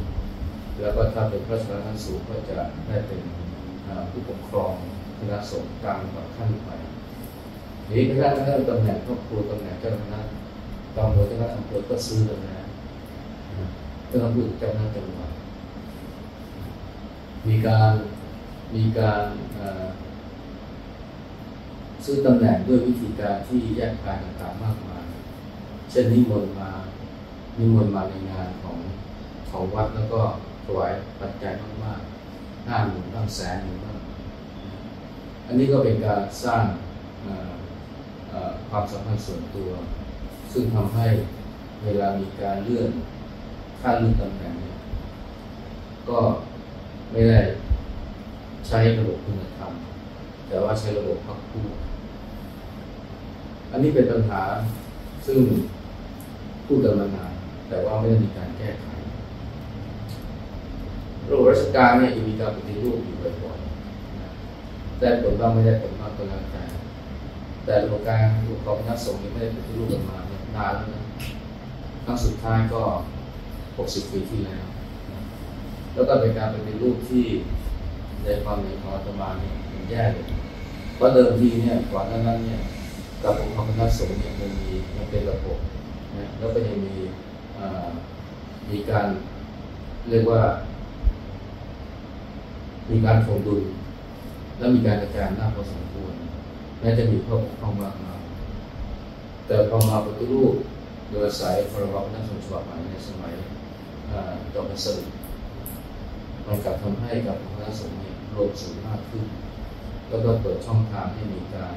[0.81, 3.21] แล้วก็ถ้าเป็นพระราชาคณะชั้นสูงก็จะได้เป็น
[4.11, 4.73] ผู้ปกครอง
[5.19, 6.69] คณะสงฆ์ตามกับขั้นไป
[7.89, 10.19] นี้คณะคณะตำแหน่งครอบครัวตำแหน่งเจ้าคณะ
[10.95, 12.65] ตำรวจเจ้าคณะอำเภอก็ซื้อกันนะ
[14.09, 15.31] ก็ต้องพูดเจ้าหน้าจังหวัด
[17.47, 17.91] มีการ
[18.75, 19.23] มีการ
[22.05, 25.05] ซื้อตำแหน่งด้วยวิธีการที่แยกกายต่างๆมากมาย
[25.91, 26.69] เช่นนิมนต์มา
[27.57, 28.77] นิมนต์มาในงานของ
[29.49, 30.21] ของวัดแล้วก็
[30.65, 31.53] ถวายปัจจัย
[31.85, 33.97] มากๆห้าหมื่นบ้างแสนหนึ่งบ้าง
[35.45, 36.65] อันนี้ก็เป็นการสร้าง
[38.69, 39.69] ความสัมพันธ์ส่วนตัว
[40.51, 41.07] ซึ่งทำให้
[41.83, 42.91] เวลามีการเลื่อน
[43.81, 44.75] ขั้นเลื่อนตำแหน่งเนี่ย
[46.09, 46.19] ก็
[47.11, 47.39] ไม่ได้
[48.67, 49.71] ใช้ระบบคุณธรรม
[50.47, 51.65] แต่ว่าใช้ระบบพักคู่
[53.71, 54.41] อันนี้เป็นปัญหา
[55.25, 55.39] ซึ่ง
[56.65, 57.33] พูดกันมานาน
[57.69, 58.90] แต่ว่าไม่ได้มีการแก้ไข
[61.31, 66.63] ระบบราชการเนี่ยมีการปฏิรูปอยู่บ่อยๆได้ผลบ้างไม่ได้ผลบ้างก็แล้วแต่
[67.65, 68.17] แต่ระบบการ
[68.47, 70.17] ปกครองนักสงฆ์ไม่ได้ปฏิรูปกันมา
[70.55, 71.03] นานแล้วนะ
[72.05, 72.81] ครั้งสุดท้ายก็
[73.47, 74.65] 60 ปีที่แล้ว
[75.93, 77.25] แล้วก็เป็นการปฏิรูปที่
[78.23, 80.25] ในความเห็นของรัฐบาลเนี่ยมันแย่เลย
[80.95, 82.61] เพราะเดิมทีเนี่ยก่อนนั้นเนี่ย
[83.23, 85.57] การปกครองคณะสงฆ์เนี่ยมันมีมันเป็นระบบ
[86.17, 86.95] นะแล้วก็ยังมี
[88.69, 89.07] มีการ
[90.09, 90.41] เรียกว่า
[92.91, 93.63] มีการคงดุล
[94.57, 96.13] และมีการกระจายหน้าพอสมควร
[96.79, 98.21] แม้จะมีข้อปกครองมากมาย
[99.47, 100.53] แต่พอมาปฏิรูป
[101.09, 103.33] โดยอาศัยพรบคณะสงฆ์ฉบับใหม่ในสมัย
[104.53, 105.13] จอมพระสฤษดิ์
[106.45, 109.25] มันกลับทำให้กับคณะสงฆ์เนี่ยรวมสูงมากขึ้น
[110.07, 111.75] แล้วก็เปิดช่องทางให้มีการ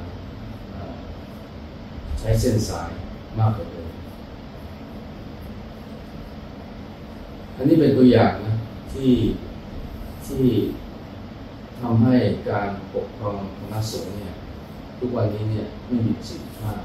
[2.19, 2.91] ใช้เส้นสาย
[3.39, 3.89] มากกว่าเดิม
[7.57, 8.55] อันนี้เป็นตัวอย่างนะ
[8.93, 9.13] ที่
[10.27, 10.45] ที่
[11.81, 12.17] ทำให้
[12.51, 14.33] การปกครองคณะสงฆ์เนี่ย
[14.99, 16.81] ทุกวันนี้เนี่ยไม่มีสิทธิภาพ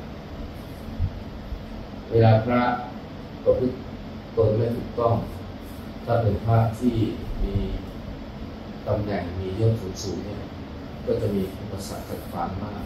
[2.12, 2.62] เวลาพระ
[3.44, 3.76] ประพฤติ
[4.36, 5.16] ตนไม่ถูกต้อง
[6.06, 6.96] ถ้าเป็นพระที่
[7.44, 7.56] มี
[8.88, 9.74] ตำแหน่งมียศ
[10.04, 10.42] สูงๆเนี่ย
[11.06, 12.84] ก็จะมีอุปสรรคขัดขวางมาก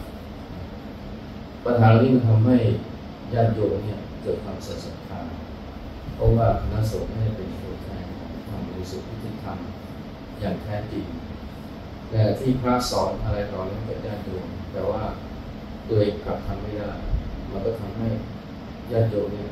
[1.64, 2.56] ปัญหาเหล่านี้มันทำให้
[3.34, 5.20] ญาติโยมเนี่ยเกิดความเสื่อมศรัทธา
[6.14, 11.04] เพราะว่าคณะสงฆ์ไม่ได้เป็นตัวแทนของความบริสุทธิ์ที่ทำอย่างแท้จริง
[12.16, 15.02] แต่ที่พระสอนอะไรต่อเรื่องกิดญาติโยมแต่ว่า
[15.88, 16.90] ตัวเองกลับทำไม่ได้
[17.50, 18.08] มันก็ทำให้
[18.92, 19.50] ญาติโยมเนี่ย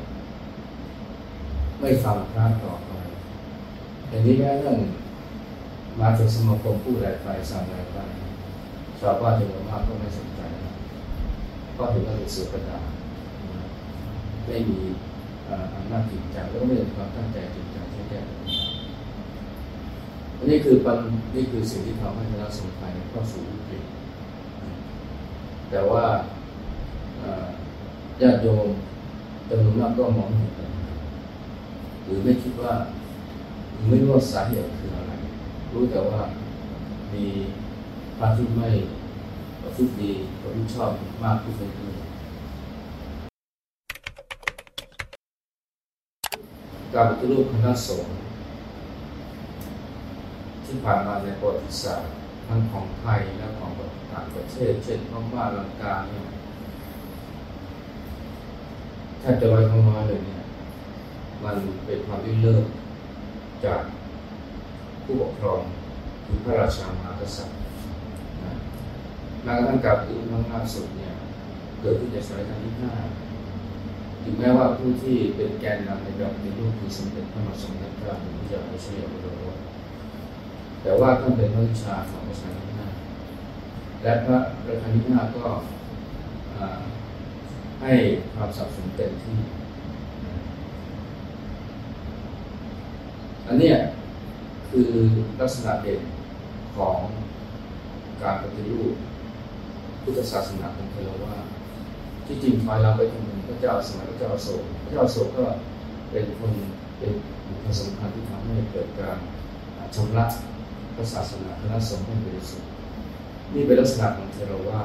[1.79, 2.91] ไม่ฟังพระต่อไป
[4.09, 4.77] อย่างนี้แม้เรื่อง
[5.99, 7.97] มาจากสมาคมผู้ใดไปสั่งใดไป
[8.99, 10.41] ชาวบ้านจำนวนมากก็ไม่สนใจ
[11.77, 12.85] ก็ถือว่าเป็นเสือกระดาษ
[14.45, 14.79] ไม่มี
[15.73, 17.82] อำนาจจริงจังแล้วก็ไม่มีความตั้งใจจริงจัง
[20.43, 20.97] อันนี้คือปัญ
[21.35, 23.83] นี่คือสิ่งที่ทำให้คณะสงฆ์ไทยเข้าสู่วิกฤต
[25.69, 26.03] แต่ว่า
[28.21, 28.67] ญาติโยม
[29.49, 30.85] จำนวนมากก็มองเห็นปัญหา
[32.03, 32.73] หรือไม่คิดว่า
[33.87, 35.11] ไม่รู้ว่าสาเหตุคืออะไร
[35.73, 36.21] รู้แต่ว่า
[37.13, 37.25] มี
[38.17, 38.69] พระที่ไม่
[39.61, 40.91] ประพฤติดีประพฤติชอบ
[41.23, 41.69] มากที่สุด
[46.93, 48.13] การปฏิรูปคณะสงฆ์
[50.73, 52.11] ที่ผ่านมาในประวัติศาสตร์
[52.47, 53.71] ทั้งของไทยและของ
[54.11, 56.25] ต่างประเทศ เช่นพม่าลังกาเนี่ย
[59.21, 60.41] ถ้าจะร้อยข้างน้อยเลยเนี่ย
[61.43, 61.55] มัน
[61.85, 62.63] เป็นความริเริ่ม
[63.65, 63.81] จาก
[65.03, 65.61] ผู้ปกครอง
[66.25, 67.57] คือพระราชามหากษัตริย์
[69.43, 71.13] แม้กระทั่งการปฏิรูปครั้งล่าสุดเนี่ย
[71.81, 72.93] เกิดขึ้นในสมัยรัชกาลที่ห้า
[74.23, 78.37] ถึงแม้ว่าผู้ที่เป็นแกนนำในการปฏิรูปคือสมเด็จพระมหาสมเด็จพระบรม
[78.71, 79.72] ราชินีนาถ
[80.83, 82.87] แต่ว่าท่านเป็นพระวิชาของพระชาที่ห้า
[84.03, 85.45] และพระราชาที่ห้าก็
[87.81, 87.93] ให้
[88.33, 89.37] ความสับสนเต็มที่
[93.47, 93.71] อันนี้
[94.69, 94.89] คือ
[95.39, 96.01] ลักษณะเด่น
[96.75, 96.97] ของ
[98.21, 98.93] การปฏิรูป
[100.03, 101.35] พุทธศาสนาของเทรวา
[102.25, 105.45] ที่จริงถอยเราไปถึงพระเจ้าสมัยพระเจ้าโศกพระเจ้าโศกก็
[106.09, 106.53] เป็นคน
[106.97, 107.13] เป็น
[107.47, 109.17] บุคคลสำคัญที่ทำให้เกิดการ
[109.95, 110.25] ชำระ
[110.95, 112.69] พระศาสนาคณะสงฆ์ให้บริสุทธิ์
[113.53, 114.79] นี่เป็นลักษณะของเทรวา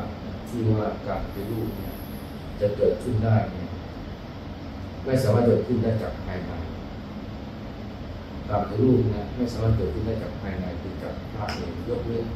[0.48, 1.94] ที่ว่าการปฏิรูปเนี่ย
[2.60, 3.68] จะเกิดขึ้นได้เนี่ย
[5.04, 6.52] ไม่สามารถเกิดขึ้นได้จากภายใน
[8.48, 12.26] การปฏิรูปนะไม่สามารถเกิดขึ้นได้จากภายในคือจากพระเองยกเว้น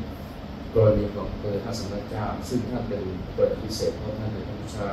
[0.74, 3.02] กรณีของเปิดพระสมเด็จเจ้าซึ่งท่านเป็น
[3.34, 4.90] เปิดพิเศษเพราะท่านเป็นพระพุทธา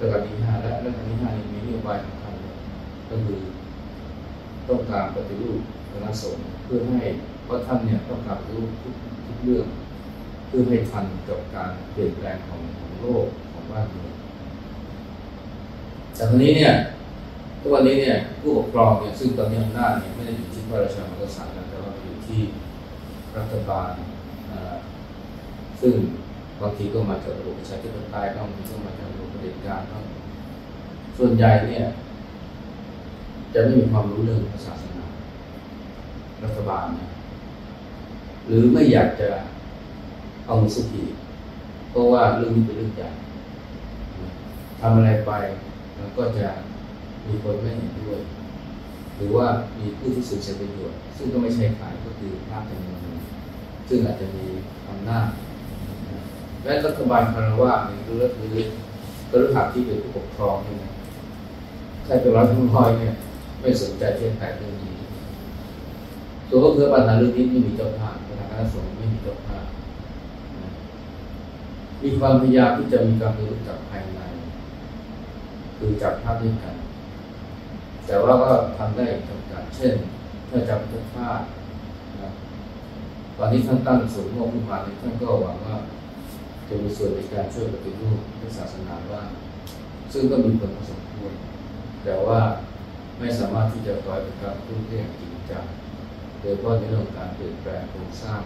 [0.00, 2.34] ระดับที่ห้าและระดับที่ห้านี้มีนโยบายของท่าน
[3.10, 3.40] ก็คือ
[4.68, 5.60] ต้องการปฏิรูป
[5.92, 7.02] คณะสงฆ์เพื่อให้
[7.50, 8.94] เพราะท่านเนี่ยต้องการรูปทุก
[9.26, 9.66] ทุกเรื่อง
[10.46, 14.12] เพื่อให้ทันกับการเปลี่ยนแปลงของของโลกของบ้านเมือง
[16.14, 16.72] แต่ตอนนี้เนี่ย
[17.60, 22.40] ทุกวันนี้เนี่ยผู้ปกครองเนี่ยซึ่งตอนนี้อำนาจเนี่ยไม่ได้อยู่ที่พระราชามังกษัตริย์แต่ว่าอยู่ที่
[23.36, 23.90] รัฐบาล
[25.80, 25.94] ซึ่ง
[26.60, 30.04] บางทีก็มาจากระบบประชาธิปไตยบางทีก็มาจากระบบเผด็จการบ้าง
[31.18, 31.86] ส่วนใหญ่เนี่ย
[33.54, 35.06] จะไม่มีความรู้เรื่องศาสนา
[36.44, 37.19] รัฐบาลเนะ
[38.46, 39.28] หรือไม่อยากจะ
[40.46, 41.04] เอามือสุขี
[41.90, 43.08] เพราะว่าเรื่องนี้เป็นเรื่องใหญ่
[44.80, 45.32] ทำอะไรไป
[45.96, 46.46] มันก็จะ
[47.26, 48.20] มีคนไม่เห็นด้วย
[49.16, 49.46] หรือว่า
[49.78, 53.00] มีผู้ที่สูญเสียประโยชน์ซึ่งก็ไม่ใช่ขายก็คือภาคการเมือง
[53.88, 54.46] ซึ่งอาจจะมี
[54.88, 55.28] อำนาจ
[56.64, 58.64] และรัฐบาลคารวะเนี่ยหรือหรือ
[59.28, 60.92] หรือหักที่เป็นผู้ปกครองเนี่ย
[62.04, 63.14] ใครเป็นรัฐมนตรีเนี่ย
[63.60, 64.96] ไม่สนใจเที่จะแตะเรื่องนี้
[66.50, 69.64] ตัวก็คือปัญหาเรื่องนี้ไม่มีเจ้าภาพปัญหาการสงฆ์ไม่มีเจ้าภาพ
[72.02, 74.20] มีความพยายามที่จะมีการรู้จักภายใน
[75.76, 76.74] คือจับภาพด้วยกัน
[78.06, 79.94] แต่ว่าก็ทำได้จำกัดเช่น
[80.50, 81.40] ถ้าจับเจ้าภาพ
[83.36, 85.76] ตอนนี้ท่านตั้งศูนย์งบประมาณท่านก็หวังว่า
[86.68, 88.10] จะมีส่วนในการช่วยปฏิรู
[88.40, 89.22] ปศาสนาว่า
[90.12, 91.34] ซึ่งก็มีผลพอสมควร
[92.04, 92.40] แต่ว่า
[93.18, 95.64] ไม่สามารถที่จะต่อยไปกับทุกเรื่องจริงจัง
[96.40, 98.42] โดยเฉพาะในเรื่องของการเปลี่ยนแปลงโครงสร้าง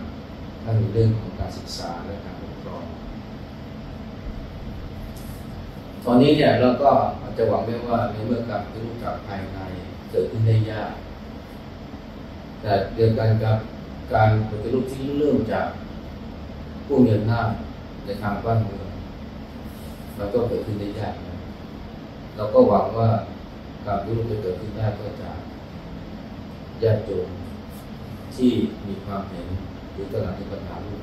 [0.62, 2.84] ทั้งในเรื่องของการศึกษาและการปกครอง
[6.04, 6.90] ตอนนี้เนี่ยเราก็
[7.22, 9.58] อาจจะหวังได้ว่าในเมื่อการปฏิรูปจากภายใน
[10.10, 10.92] เกิดขึ้นได้ยาก
[12.60, 13.56] แต่เดียวกันกับ
[14.14, 15.66] การปฏิรูปที่เริ่มจาก
[16.86, 17.48] ผู้มีอำนาจ
[18.04, 18.88] ในทางบ้านเมือง
[20.18, 21.36] มันก็เกิดขึ้นได้ยากนะ
[22.36, 23.08] เราก็หวังว่า
[23.86, 25.38] การปฏิรูปจะเกิดขึ้นได้ก็จาก
[26.82, 27.28] ญาติโยม
[28.36, 28.52] ที่
[28.86, 29.46] มีความเห็น
[29.92, 31.00] หรือตลาดที่ปัญหาลูก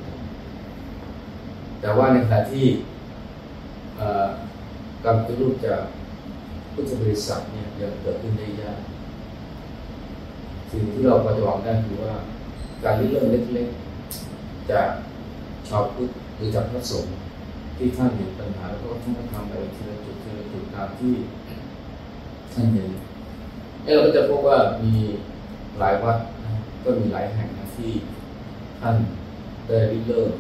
[1.82, 2.66] แต่ว่าในขณะที่
[5.06, 5.82] การปฏิรูปจาก
[6.74, 8.80] พุทธบริษัทเนี่ยยังเกิดขึ้นได้ยาก
[10.72, 12.14] สิ่งที่เราปฏิวัติได้คือว่า
[12.84, 14.88] การเริ่มเล็กๆ จาก
[15.68, 17.12] ชาวพุทธหรือจากพระสงฆ์
[17.78, 21.14] ที่ท่านเห็นปัญหาแล้วก็ท่านก็ทำไปทีละจุดทีละจุดตามที่
[22.54, 22.90] ท่านเห็น
[23.84, 24.94] เราก็จะพบว่ามี
[25.80, 26.18] หลายวัด
[26.84, 27.92] ก็มีหลายแห่งนะที่
[28.82, 28.96] ท่าน
[29.68, 30.32] ได้ริเริ่ม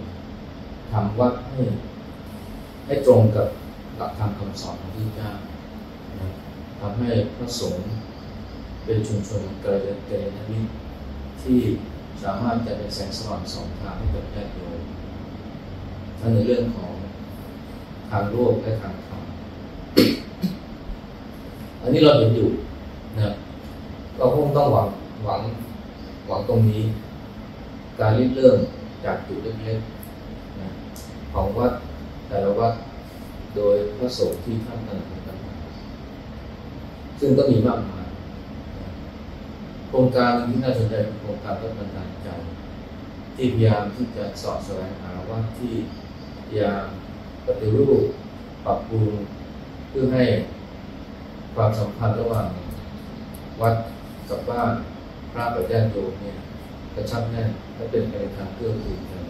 [0.91, 1.61] ทำวัดให้
[2.85, 3.47] ให้ตรงกับ
[3.97, 5.29] หลักธรรมคำสอนของที่เจ้า
[6.79, 7.83] ทำให้พระสงฆ์
[8.83, 10.59] เป็นชุมชนเกิดเกิดนิ
[11.43, 11.59] ที่
[12.23, 14.81] สามารถจะเป็นแสงสว่างสองทางให้กับญาติโยม
[16.19, 16.91] ทั้งในเรื่องของ
[18.11, 19.23] ทางโลกและทางธรรม
[21.81, 22.49] อันนี้เราเห็นอยู่
[23.17, 23.33] นะ
[24.17, 24.87] ก็คงต้องหวัง
[25.25, 25.41] หวัง
[26.31, 26.83] หวังตรงนี้
[27.99, 28.57] การริเริ่ม
[29.05, 30.69] จากจุดเล็กๆนะ
[31.31, 31.73] ของวัด
[32.27, 32.73] แต่ละวัด
[33.55, 35.37] โดยพระสงฆ์ที่ท่านตั้งกัน
[37.19, 38.07] ซึ่งก็มีมากมาย
[39.87, 42.29] โครงการที่น่าสนใจเป็นโครงการรัฐบาลใจ
[43.35, 45.73] ที่พยายามที่จะสอบแสวงหาว่าที่
[46.47, 46.85] พยายาม
[47.45, 48.01] ปฏิรูป
[48.65, 49.11] ปรับปรุง
[49.89, 50.23] เพื่อให้
[51.55, 52.47] ความสัมพันธ์ระหว่าง
[53.61, 53.75] วัด
[54.29, 54.73] กับบ้าน
[55.33, 56.35] พระกับญาติโยมเนี่ย
[56.95, 59.25] กระชับแน่นและเป็นไปทางเกื้อกูลกัน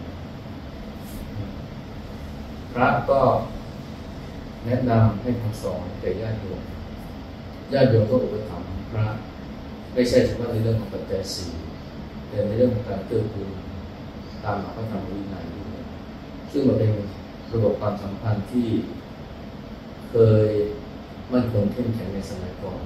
[2.72, 3.20] พระก็
[4.66, 6.62] แนะนำให้คำสอนแก่ญาติโยม
[7.72, 9.06] ญาติโยมก็อุปถัมภ์พระ
[9.94, 11.50] ไม่ใช่เฉพาะในเรื่องของปัจจัยสี่
[12.28, 13.50] แต่ในเรื่องของการเกื้อกูล
[14.44, 15.82] ตามหลักพระธรรมวินัยด้วย
[16.52, 16.92] ซึ่งมันเป็น
[17.52, 18.68] ระบบความสัมพันธ์ที่
[20.10, 20.48] เคย
[21.32, 22.80] มั่นคงเข้มแข็งในสมัยก่อน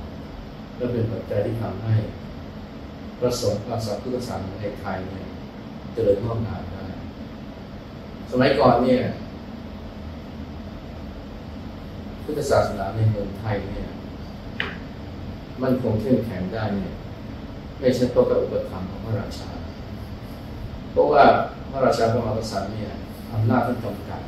[0.76, 1.96] และเป็นปัจจัยที่ทำให้
[3.20, 5.26] ประสงค์ความสาพุทธศาสนาในไทยเนี่ย
[5.92, 6.84] เจริญงอกงามได้
[8.30, 9.00] สมัยก่อนเนี่ย
[12.24, 13.86] พุทธศาสนาในเมืองไทยเนี่ย
[15.62, 16.92] มันคงเข้มแข็งได้เนี่ย
[17.80, 19.50] ไม่ใช่เพราะกับอุปถัมภ์ของพระราชา
[20.92, 21.24] เพราะว่า
[21.70, 22.90] พระราชาพระมหากษัตริย์เนี่ย
[23.32, 24.22] อำนาจท่านจำกัด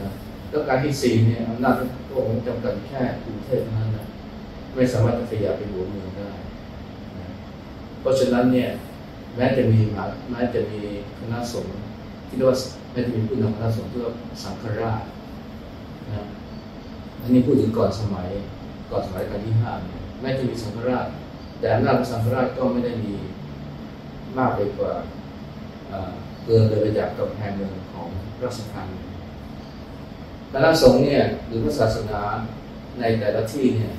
[0.00, 0.10] นะ
[0.50, 1.74] แล้วการที่สี่เนี่ยอำนาจ
[2.08, 4.06] พระองค์จำกัดแค่กรุงเทพนั้นนะ
[4.74, 6.30] ไม่สามารถจะขยับไปหัวเมืองได้
[8.00, 8.70] เพราะฉะนั้นเนี่ย
[9.36, 9.80] แม้จะมี
[10.30, 10.80] แม้จะมี
[11.18, 11.72] คณะสงฆ์
[12.28, 12.58] ที่เรียกว่า
[12.92, 15.02] แม้จะมีผู้นำคณะสงฆ์เรียกว่าสังฆราช
[16.08, 16.26] นะ
[17.22, 18.28] อันนี้พูดถึงก่อนสมัย
[18.90, 21.06] ก่อนสมัยกาลที่ห้าเนี่ยแม้จะมีสังฆราช
[21.58, 23.14] แต่อำนาจของสังฆราชก็ไม่ได้มี
[24.38, 24.92] มากไปกว่า
[26.44, 28.08] เกินเลยไปจากกำแพงเมืองของ
[28.42, 28.86] ราชการ
[30.52, 32.20] คณะสงฆ์เนี่ยหรือพระศาสนา
[33.00, 33.92] ในแต่ละที่เนี่ย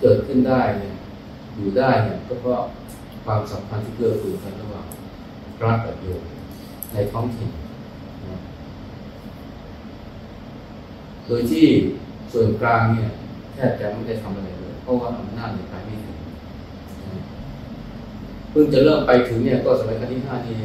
[0.00, 0.94] เกิดขึ้นได้เนี่ย
[1.54, 2.62] อยู่ได้เนี่ยก็เพราะ
[3.24, 4.86] ความสัมพันธ์ที่เกื้อกูลกันระหว่าง
[5.58, 6.22] พระกับโยม
[6.92, 7.50] ในท้องถิ่น
[8.28, 8.38] นะ
[11.24, 11.66] โดยที่
[12.32, 13.10] ส่วนกลางเนี่ย
[13.54, 16.16] แทบจะไม่ได้ทำอะไรเลย เพราะว่าอำนาจในไปไม่ถึง
[18.50, 20.56] เพิ่งจะเริ่มไปถึงเนี่ยก็สมัยรัชกาลที่ห้านี่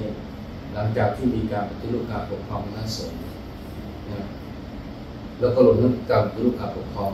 [0.73, 3.19] หลังจากที่มีการปฏิรูปการปกครองนั้นสงฆ์
[4.11, 4.23] นะ
[5.39, 7.11] แล้วก็รวมทั้งการปฏิรูปการปกครอง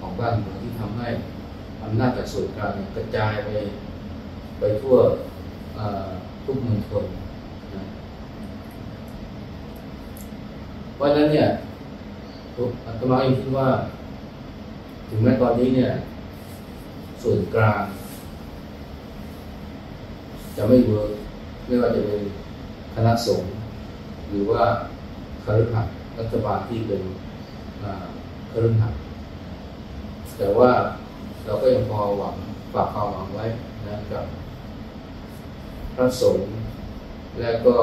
[0.00, 1.08] ของบ้านเมืองที่ทำให้
[1.82, 3.48] อำนาจจากส่วนกลางกระจายไป
[4.58, 4.96] ไปทั่ว
[6.44, 7.82] ทุกมืองทนะ
[10.94, 11.48] เพราะฉะนั้นเนี่ย
[12.86, 13.68] อาตมาเองคิดว่า
[15.08, 15.90] ถึงแม้ตอนนี้เนี่ย
[17.22, 17.82] ส่วนกลาง
[20.56, 21.10] จะไม่เวิร์ก
[21.66, 22.22] ไม่ว่าจะเป็น
[22.94, 23.50] คณะสงฆ์
[24.28, 24.62] หรือว่า
[25.44, 25.86] คารหัส
[26.18, 27.02] รัฐบาลที่เป็น
[28.50, 28.94] คารหัส
[30.38, 30.70] แต่ว่า
[31.44, 32.36] เราก็ยังพอหวัง
[32.74, 33.44] ฝากความหวังไว้
[33.86, 34.24] นะกับ
[35.96, 36.48] พระสงฆ์
[37.40, 37.74] และก็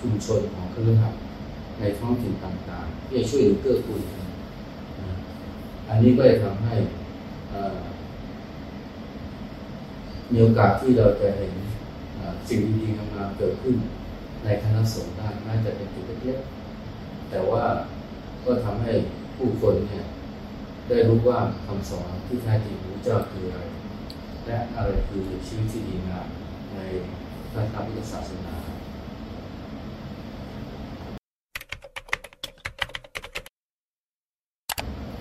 [0.00, 1.14] ชุมชนของครือขัด
[1.78, 4.26] ในท้องถิ่นต่างๆ ที่จะช่วยเหลือเกื้อกูลกัน
[5.88, 6.74] อันนี้ก็จะทำให้
[10.32, 11.52] มีโอกาสที่เราจะเห็น
[12.48, 13.76] สิ่งดีๆงามๆเกิดขึ้น
[14.44, 17.64] ในคณะสงฆ์ได้แม้จะเป็นจุดเล็กๆแต่ว่า
[18.44, 18.92] ก็ทำให้
[19.36, 20.04] ผู้คนเนี่ย
[20.94, 23.62] ได้รู้ว่าคำสอนที่แท้จริงของเจ้าคืออะไร
[24.46, 26.26] และอะไรคือชีวิตที่ดีงาม
[26.74, 26.78] ใน
[27.52, 28.54] พระธรรมศาสนา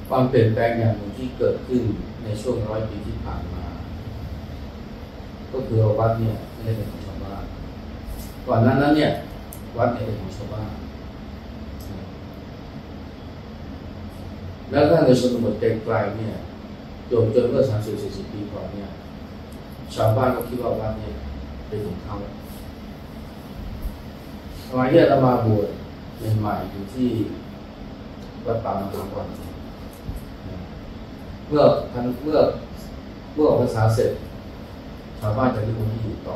[0.10, 1.84] ความเปลี่ยนแปลงอย่างหนึ่งที่เกิดขึ้น
[2.24, 3.66] ในช่วงร้อยปีที่ผ่านมา
[5.52, 7.44] ก็คือวัดเนี่ยไม่ได้เป็นของชาวบ้าน
[8.48, 9.12] ก่อนนั้นนั้นเนี่ย
[9.78, 10.70] วัดเนี่ยเป็นของชาวบ้าน
[14.72, 16.34] แล้วถ้าในชนบทไกลๆเนี่ย
[17.12, 18.90] จนจนเมื่อสามสิบสี่สิบปีก่อนเนี่ย
[19.96, 21.14] ชาวบ้านก็คิดว่าวัดเนี่ย
[21.68, 22.16] เป็นของเขา
[24.68, 25.68] สมัยที่เรามาบวช
[26.40, 27.10] ใหม่ๆอยู่ที่
[28.46, 29.28] วัดป่ามหาวัน
[31.48, 32.40] เมื่อทันเมื่อ
[33.34, 34.12] เมื่อออกพรรษาเสร็จ
[35.20, 36.36] ชาวบ้านจะที่คนที่อยู่ต่อ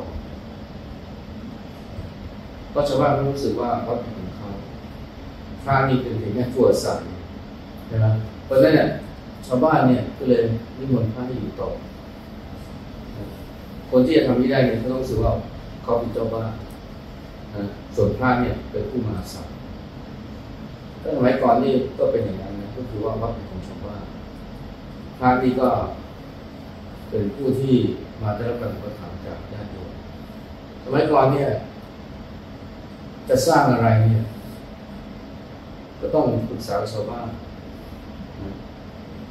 [2.73, 4.47] ก็ชาวบ้านรู้สึกว่าวัดเป็นของเขา
[5.63, 6.95] พระนี่เป็นเพียงแค่ตัวสั่
[7.87, 8.07] ใช่ไหม
[8.45, 8.87] เพราะฉะนั้นเนี่ย
[9.47, 10.43] ชาวบ้านเนี่ยก็เลย
[10.77, 11.67] นิมนต์พระให้อยู่ต่อ
[13.89, 15.31] คนที่จะทำนี้ได้เนี่ยเขาต้องรู้สึกว่า
[15.83, 16.51] เขาเป็นเจ้าบ้าน
[17.95, 19.47] ส่วนพระเนี่ยเป็นผู้มาสั่ง
[21.01, 24.03] ถ้าสมัยก่อนนี่ก็เป็นอย่างนั้นนะก็คือว่าวัดเป็นของชาวบ้าน
[25.19, 25.69] พระนี่ก็
[27.09, 27.75] เป็นผู้ที่
[28.21, 29.91] มาได้รับการอุปถัมภ์จากญาติโยม
[30.83, 31.47] สมัยก่อนเนี่ย
[33.29, 34.23] จะสร้างอะไรเนี่ย
[35.99, 37.27] ก็ต้องปรึกษาชาวบ้าน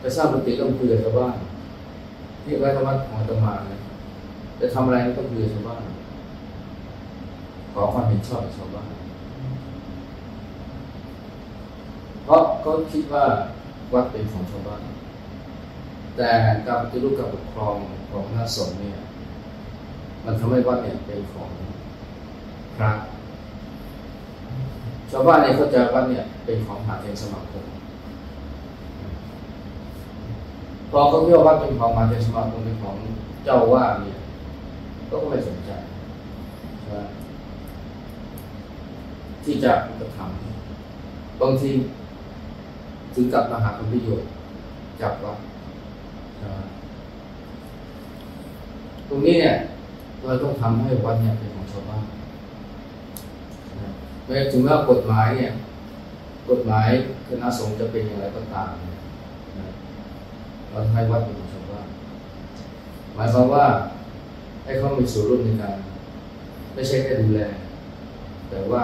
[0.06, 1.36] จะสร้างปฏิต้องคุยกับชาวบ้าน
[2.44, 3.80] ที่ไว้ธรรมะของธรรมาเนี่ย
[4.60, 5.82] จะทำอะไรก็ต้องคุยกับชาวบ้าน
[7.72, 8.88] ขอความเห็นชอบจากชาวบ้าน
[12.24, 13.24] เพราะเขาคิดว่า
[13.92, 14.80] วัดเป็นของชาวบ้าน
[16.16, 16.30] แต่
[16.66, 17.74] การปฏิรูปการปกครอง
[18.10, 18.98] ของคณะสงฆ์เนี่ย
[20.24, 21.50] มันทำให้วัดเนี่ยเป็นของ
[22.76, 22.92] พระ
[25.10, 27.64] ชาวบ้านเนี่ยเขาจะวัดเนี่ยเป็นของหาเทนสมาคม
[30.96, 32.96] พอเขาเรียกว่าเป็นของมหาเทนสมาคมเป็นของ
[33.44, 34.18] เจ้าว่าเนี่ย
[35.10, 35.70] ก็ไม่สนใจ
[36.92, 37.02] นะ
[39.44, 41.70] ที่จะกระทำบางที
[43.14, 44.28] ถึงกับมาหาผลประโยชน์
[45.00, 45.38] จากวัด
[49.08, 49.56] ตรงนี้เนี่ย
[50.24, 52.04] เราต้องทำให้วัดเนี่ยเป็นของชาวบ้าน
[54.26, 55.50] แม้ถึงว่ากฎหมายเนี่ย
[56.50, 56.88] กฎหมาย
[57.28, 61.86] คณะสงฆ์จะเป็นอย่างไรก็ตามเราให้วัดเป็นของชาวบ้าน
[63.14, 63.64] หมายความว่า
[64.64, 65.76] ให้เขามีส่วนร่วมในการ
[66.74, 67.40] ไม่ใช่แค่ดูแล
[68.50, 68.82] แต่ว่า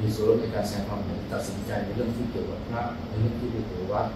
[0.00, 4.06] มีส่วนร่วมในการแสดงความเห็นตัดสินใจในเรื่องที่เกี่ยวกับพระในเรื่องที่เกี่ยวกับวัด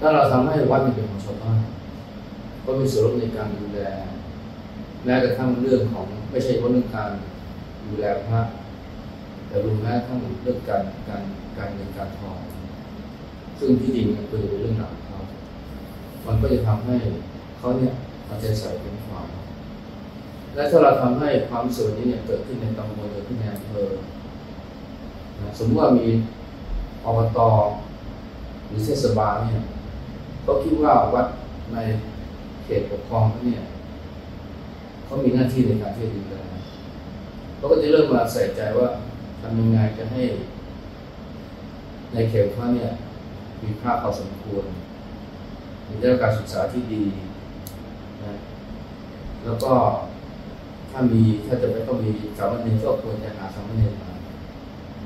[0.00, 1.60] ถ้าเราทำให้วัดเป็นของชาวบ้าน
[2.64, 3.80] ก็มีส่วนร่วมในการดูแล
[5.04, 7.10] แม้กระทั่งเรื่องของไม่ใช่เพราะเรื่องการ
[7.86, 8.40] ดูแลพระ
[9.46, 11.22] แต่รวมแม้กระทั่งเรื่องการการ
[11.58, 12.38] การเงินการทอง
[13.60, 15.18] ซึ่งที่จริงมันเป็นเรื่องหลักเขา
[16.26, 16.96] มันก็จะทำให้
[17.58, 17.92] เขาเนี่ย
[18.26, 19.26] เอาใจใส่เป็นความ
[20.54, 23.88] และถ้าเราทำให้ความสุขนี้เนี่ยเกิดขึ้นในตำบลเกิดขึ้นในอำเภอ
[25.40, 26.06] นะสมมติว่ามี
[27.04, 27.38] อบต
[28.66, 29.62] หรือเทศบาลเนี่ย
[30.46, 31.26] ก็คิดว่าวัด
[31.72, 31.76] ใน
[32.64, 33.62] เขตปกครองเขาเนี่ย
[35.04, 36.34] เขามีหน้าที่ในการที่ดูแล
[37.56, 38.88] เขาก็จะเริ่มมาใส่ใจว่า
[39.40, 40.22] ทำยังไงจะให้
[42.12, 42.90] ในเขตเขาเนี่ย
[43.62, 44.66] มีภาพอสมควร
[45.86, 47.04] มีได้การศึกษาที่ดี
[48.24, 48.34] นะ
[49.44, 49.72] แล้วก็
[50.90, 54.10] ถ้ามีถ้าจะไม่ต้องมีสามเณรก็ควรจะหาสามเณรมา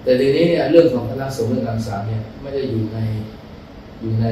[0.03, 2.99] แต่ทีนี้เนี่ยเรื่องของคณะสงฆ์เรื่องการศึกษาเนี่ยไม่ได้อยู่ใน
[4.01, 4.27] อยู่ใน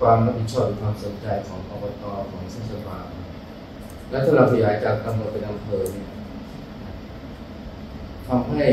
[0.00, 3.06] ความรับผิดชอบหรือความสนใจของอบตของเทศบาล
[4.10, 6.08] และถ้าเราขยายจากตำบลเป็นอำเภอเนี่ย
[8.28, 8.64] ทำให้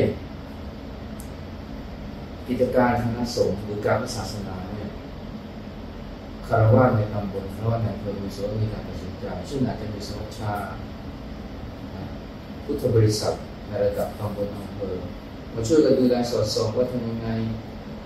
[2.47, 10.53] กิจการคณะสงฆ์หรือการศาสนาเคารวะในตำบลคารวะในอำเภอมีส่วนมีการตัดสินใจซึ่งอาจจะมีสมัชชา
[12.65, 13.33] พุทธบริษัท
[13.67, 14.95] ในระดับตำบลอำเภอ
[15.53, 17.27] มาช่วยกันดูแลสอดส่องว่าทำยังไง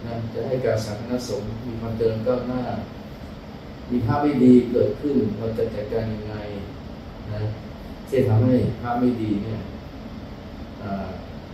[0.05, 2.61] นะจะให้การสาธารณสงฆ์มีความเจริญก้าวหน้า
[3.91, 6.35] มีภาพไม่ดีเกิดขึ้นเราจะจัดการยังไง
[7.33, 7.41] นะ
[8.07, 9.61] ที่ทำให้ภาพไม่ดีเนี่ย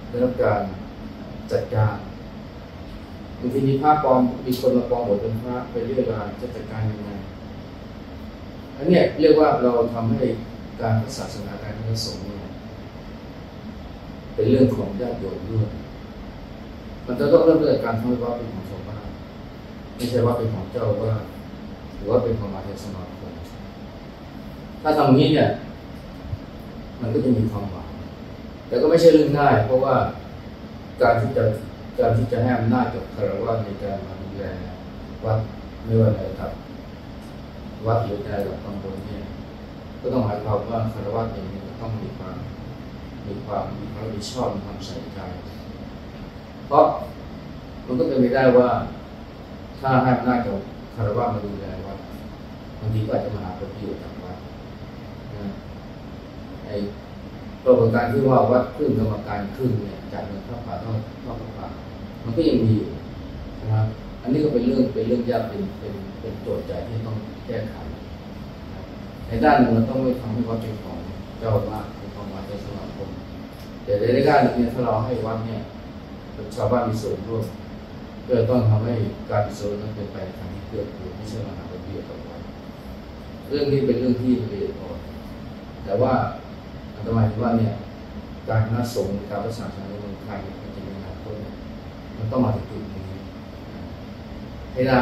[0.08, 0.62] ได้รับการ
[1.52, 7.10] จัดการางทีมีภาพปลอมมีคนมาปลอมบทเป็นพระไปเรียกว่าจะจัดการยังไง
[8.78, 10.24] อันเนี้ยเรียกว่าเราทำให้
[10.82, 12.52] การพระศาสนาการพระสงฆ์เนี่ย
[14.34, 15.70] เป็นเรื่องของญาติโยมด้วย
[17.06, 19.08] มันจะต้องเริ่มจากการทำให้วัดเป็นของชาวบ้าน
[19.96, 21.14] ไม่ใช่ว่าเป็นของเจ้าว่า
[21.96, 23.34] หรือว่าเป็นของมาเทรสมาคม
[24.82, 25.50] ถ้าทำอย่างนี้เนี่ย
[27.02, 27.88] มันก็จะมีความหวัง
[28.68, 29.96] แต่ก็ไม่ใช่เรื่องง่าย เพราะว่า
[31.02, 31.44] การที่จะ
[32.00, 34.44] การที่จะให้อำนาจกับคารวะในการมาดูแล
[35.26, 35.40] วัด
[35.86, 36.52] ไม่ว่าในระดับ
[37.86, 39.24] วัดหรือในระดับตำบลเนี่ย
[40.02, 42.38] ก็ต้องหมายความว่าคารวะเองเนี่ยต้องมีความ
[43.28, 45.20] มีความมีความรับผิดชอบมีความใส่ใจ
[46.68, 46.86] เพราะ
[47.86, 48.70] มันก็เป็นไปได้ว่า
[49.80, 50.60] ถ้าให้อำนาจกับ
[50.96, 51.98] คารวะมาดูแลวัด
[52.80, 54.38] บางทีก็อาจจะมาหาผลประโยชน์จากวัด
[55.36, 55.46] นะ
[56.66, 56.76] ไอ้
[57.64, 61.68] ปรากฏการณ์ที่ว่าวัดครึ่งกรรมการครึ่งเนี่ยจากเงินข้าป่าทอดทอดข้าป่า
[62.26, 62.88] มันก็ยังมีอยู่
[63.62, 63.88] นะครับ
[64.22, 68.02] อันนี้ก็เป็นเรื่องเป็นเรื่องยากเป็นเป็นเป็นโจทย์ใหญ่ที่ต้องแก้ไขนะ
[69.28, 70.98] ในด้านหนึ่งมันต้องไม่ทำให้วัดเป็นของ
[71.40, 73.10] เจ้าอาวาสเป็นของวัดเจ้าสมาคม
[73.84, 75.62] แต่ในด้านหนึ่งเนี่ยถ้าเราให้วัดเนี่ย
[76.56, 77.46] ชาวบ้านมีส่วนร่วม
[78.28, 78.94] ก็ต้องทำให้
[79.30, 82.42] การโซนนั้นเป็นไปทางที่เกิดขึ้นไม่ใช่มาหาผลประโยชน์กับวัด
[83.48, 84.98] เรื่องนี้เป็นเรื่องที่ละเอียดอ่อน
[85.86, 86.14] แต่ว่า
[86.96, 87.74] อาตมาคิดว่าเนี่ย
[88.50, 90.40] การคณะสงฆ์การประสานงานในเมืองไทย
[92.32, 93.04] ต้องมาถึงจุดนี้
[94.74, 95.00] ให้ได้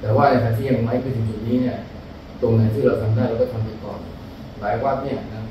[0.00, 1.76] แต่ว่าในขณะที่ยังไม่ไปถึงจุดนี้เนี่ย
[2.40, 4.00] ตรงไหนที่เราทำได้เราก็ทำไปก่อน
[4.60, 5.42] หลายวัดเนี่ยนะ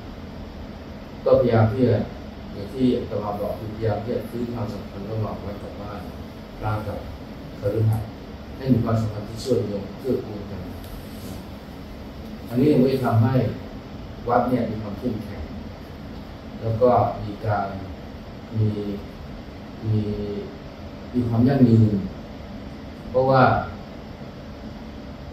[1.26, 1.98] ก็พยายามที่จะ
[2.54, 6.02] อย่างที่อาตมาบอกคือพยายามที่จะซื้อความสัมพันธ์ระหว่างวัดกับบ้าน
[6.62, 7.00] กลางกับ
[7.60, 8.08] คฤหัสถ์
[8.58, 10.62] ให้มีความสัมพันธ์ที่เชื่อมโยงเกื้อกูลกัน
[12.50, 13.36] อันนี้มันจะทำให้
[14.30, 15.44] วัดเนี่ยมีความเข้มแข็ง
[16.62, 16.90] แล้วก็
[17.24, 17.68] มีการ
[18.58, 18.70] มี
[19.86, 20.02] มี
[21.14, 21.96] มีความยั่งยืน
[23.10, 23.42] เพราะว่า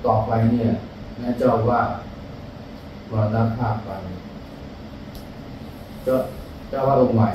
[0.07, 0.71] ต่อไปเนี่ย
[1.17, 1.81] แม่เจ้าว่า
[3.11, 3.91] มรณภาพไป
[6.05, 6.17] เจ้า
[6.69, 7.29] เจ้าว่าองค์ใหม่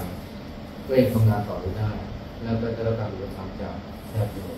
[0.87, 1.89] ก็ยังทำงานต่อไปได้
[2.41, 3.75] แล้วก็จะด้รับการอุปถัมภ์จาก
[4.13, 4.57] ญาติโยม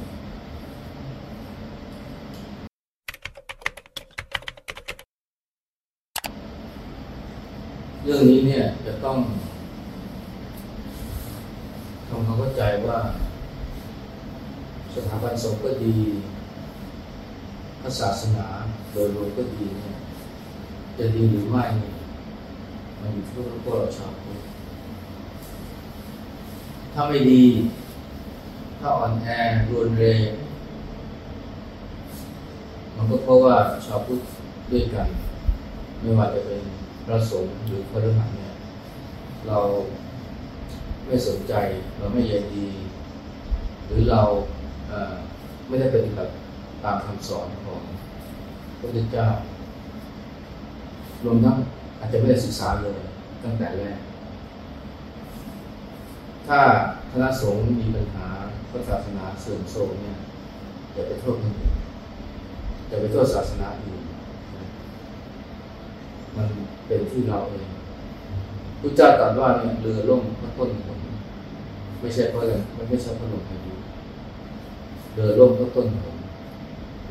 [8.04, 9.18] เรื่องนี้เนี่ยจะต้อง
[12.16, 13.00] ความเข้าใจว่า
[14.96, 15.96] สถาบันสงฆ์ก็ดี
[17.82, 18.48] พระศาสนา
[18.92, 19.98] โดยรวมก็ดีเนี่ย
[20.98, 21.94] จะดีหรือไม่เนี่ย
[23.00, 24.40] มันอยู่ที่พวกเราชาวพุทธ
[26.94, 27.44] ถ้าไม่ดี
[28.80, 29.28] ถ้าอ่อนแอ
[29.70, 30.30] รุนแรง
[32.96, 33.56] มันก็เพราะว่า
[33.86, 34.22] ชาวพุทธ
[34.72, 35.08] ด้วยกัน
[36.02, 36.62] ไม่ว่าจะเป็น
[37.06, 38.52] พระสงฆ์หรือพระฤหัสเนี่ย
[39.48, 39.60] เรา
[41.06, 41.54] ไม่สนใจ
[41.98, 42.68] เราไม่ใยดี
[43.86, 44.22] หรือเรา
[45.68, 46.32] ไม่ได้ปฏิบัติ
[46.84, 49.28] ตามคำสอนของพระพุทธเจ้า
[51.24, 51.56] รวมทั้ง
[52.00, 53.00] อาจจะไม่ได้ศึกษาเลย
[53.44, 53.98] ตั้งแต่แรก
[56.48, 56.60] ถ้า
[57.12, 58.28] คณะสงฆ์มีปัญหา
[58.70, 60.18] พระศาสนาเสื่อมโทรมเนี่ย
[60.94, 61.74] อย่าไปโทษคนอื่น
[62.88, 64.02] อย่าไปโทษศาสนาอื่น
[66.36, 66.48] มัน
[66.88, 67.70] เป็นที่เราเอง
[68.80, 70.95] พุทธเจ้าตรัสว่าเนี่ยเรือล่มพระต้นฝน
[72.00, 73.74] ไม่ใช่เพราะอะไรไม่ไม่ใช่เพราะลมพายุ
[75.14, 76.16] เรือล่มเพราะต้นฝน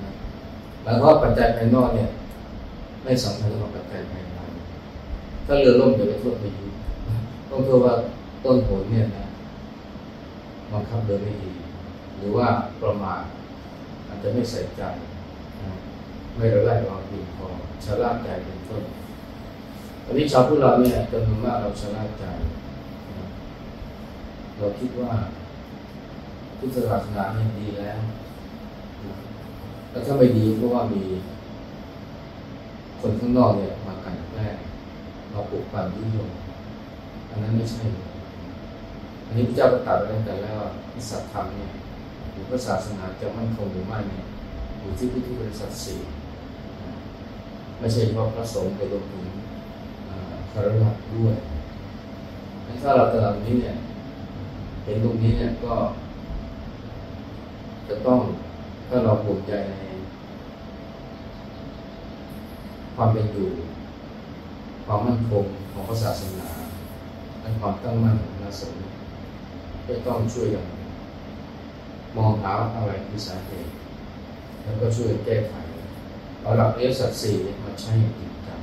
[0.00, 0.10] นะ
[0.84, 2.08] แล้วก็ปัจจัยภายนอกเนี่ย
[3.04, 4.38] ไม่สำคัญเท่ากับปัจจัยภายใน
[5.46, 6.66] ถ้าเรือล่มอย่าไปโทษพายุ
[7.50, 7.94] ต้องโทษว่า
[8.44, 9.26] ต้นฝนเนี่ยนะ
[10.72, 11.52] บังคับเดินไม่ดี
[12.18, 12.46] หรือว่า
[12.82, 13.22] ประมาท
[14.08, 14.82] อาจจะไม่ใส่ใจ
[15.62, 15.70] นะ
[16.36, 17.46] ไม่ระแวดระวังเพีพอ
[17.84, 18.82] ชะล่าใจเป็นต้น
[20.06, 22.24] อันนี้ชาวพุทธเราเนี่ยจำนวนมากเราชะล่าใจ
[24.58, 25.12] เราคิดว่า
[26.58, 28.00] พุทธศาสนาเนี่ยดีแล้ว
[29.90, 31.02] แล้วถ้าไม่ดีเพราะว่ามี
[33.00, 34.56] คนข้างนอกเนี่ยมากันแกล้ง
[35.32, 36.30] มาปลุกปั่นยุยง
[37.30, 37.84] อันนั้นไม่ใช่
[39.26, 40.70] อันนี้พระเจ้าก็ตรัสไว้ตั้งแต่แรกว่า
[41.10, 41.70] สัตธรรมเนี่ย
[42.30, 44.24] หรือพระศาสนาจะมั่นคงหรือไม่เนี่ย
[44.80, 45.98] อยู่ที่พุทธบริษัทสี่
[47.78, 49.24] ไม่ใช่เฉพาะพระสงฆ์แต่รวมถึง
[50.08, 51.36] อ่าคารวะด้วย
[52.82, 53.76] ถ้าเราตระหนักนี้เนี่ย
[54.84, 55.74] เห็นตรงนี้เนี่ยก็
[57.88, 58.20] จะต้อง
[58.88, 59.74] ถ้าเราภูมิใจใน
[62.94, 63.48] ความเป็นอยู่
[64.84, 66.48] ความมั่นคงของพระศาสนา
[67.40, 68.78] และความตั้งมั่นของคณะสงฆ์
[69.86, 70.66] ก็ต้องช่วยกัน
[72.16, 73.70] มองหาอะไรคือสาเหตุ
[74.62, 75.54] แล้วก็ช่วยแก้ไข
[76.42, 78.60] เอาหลักอริยสัจสี่เนี่มาใช้จริงจัง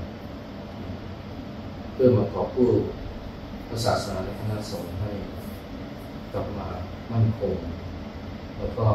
[1.93, 2.69] เพื่อมาขอบผู้
[3.67, 5.11] พระศาสนาและคณะสงฆ์ให้
[6.33, 6.67] กลับมา
[7.11, 7.57] มั่นคง
[8.57, 8.87] แล้วก็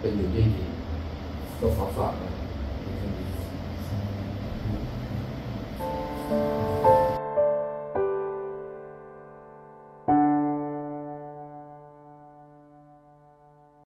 [0.00, 0.64] เป็นอยู่ได้ดี
[1.58, 2.32] ก็ขอฝากนะ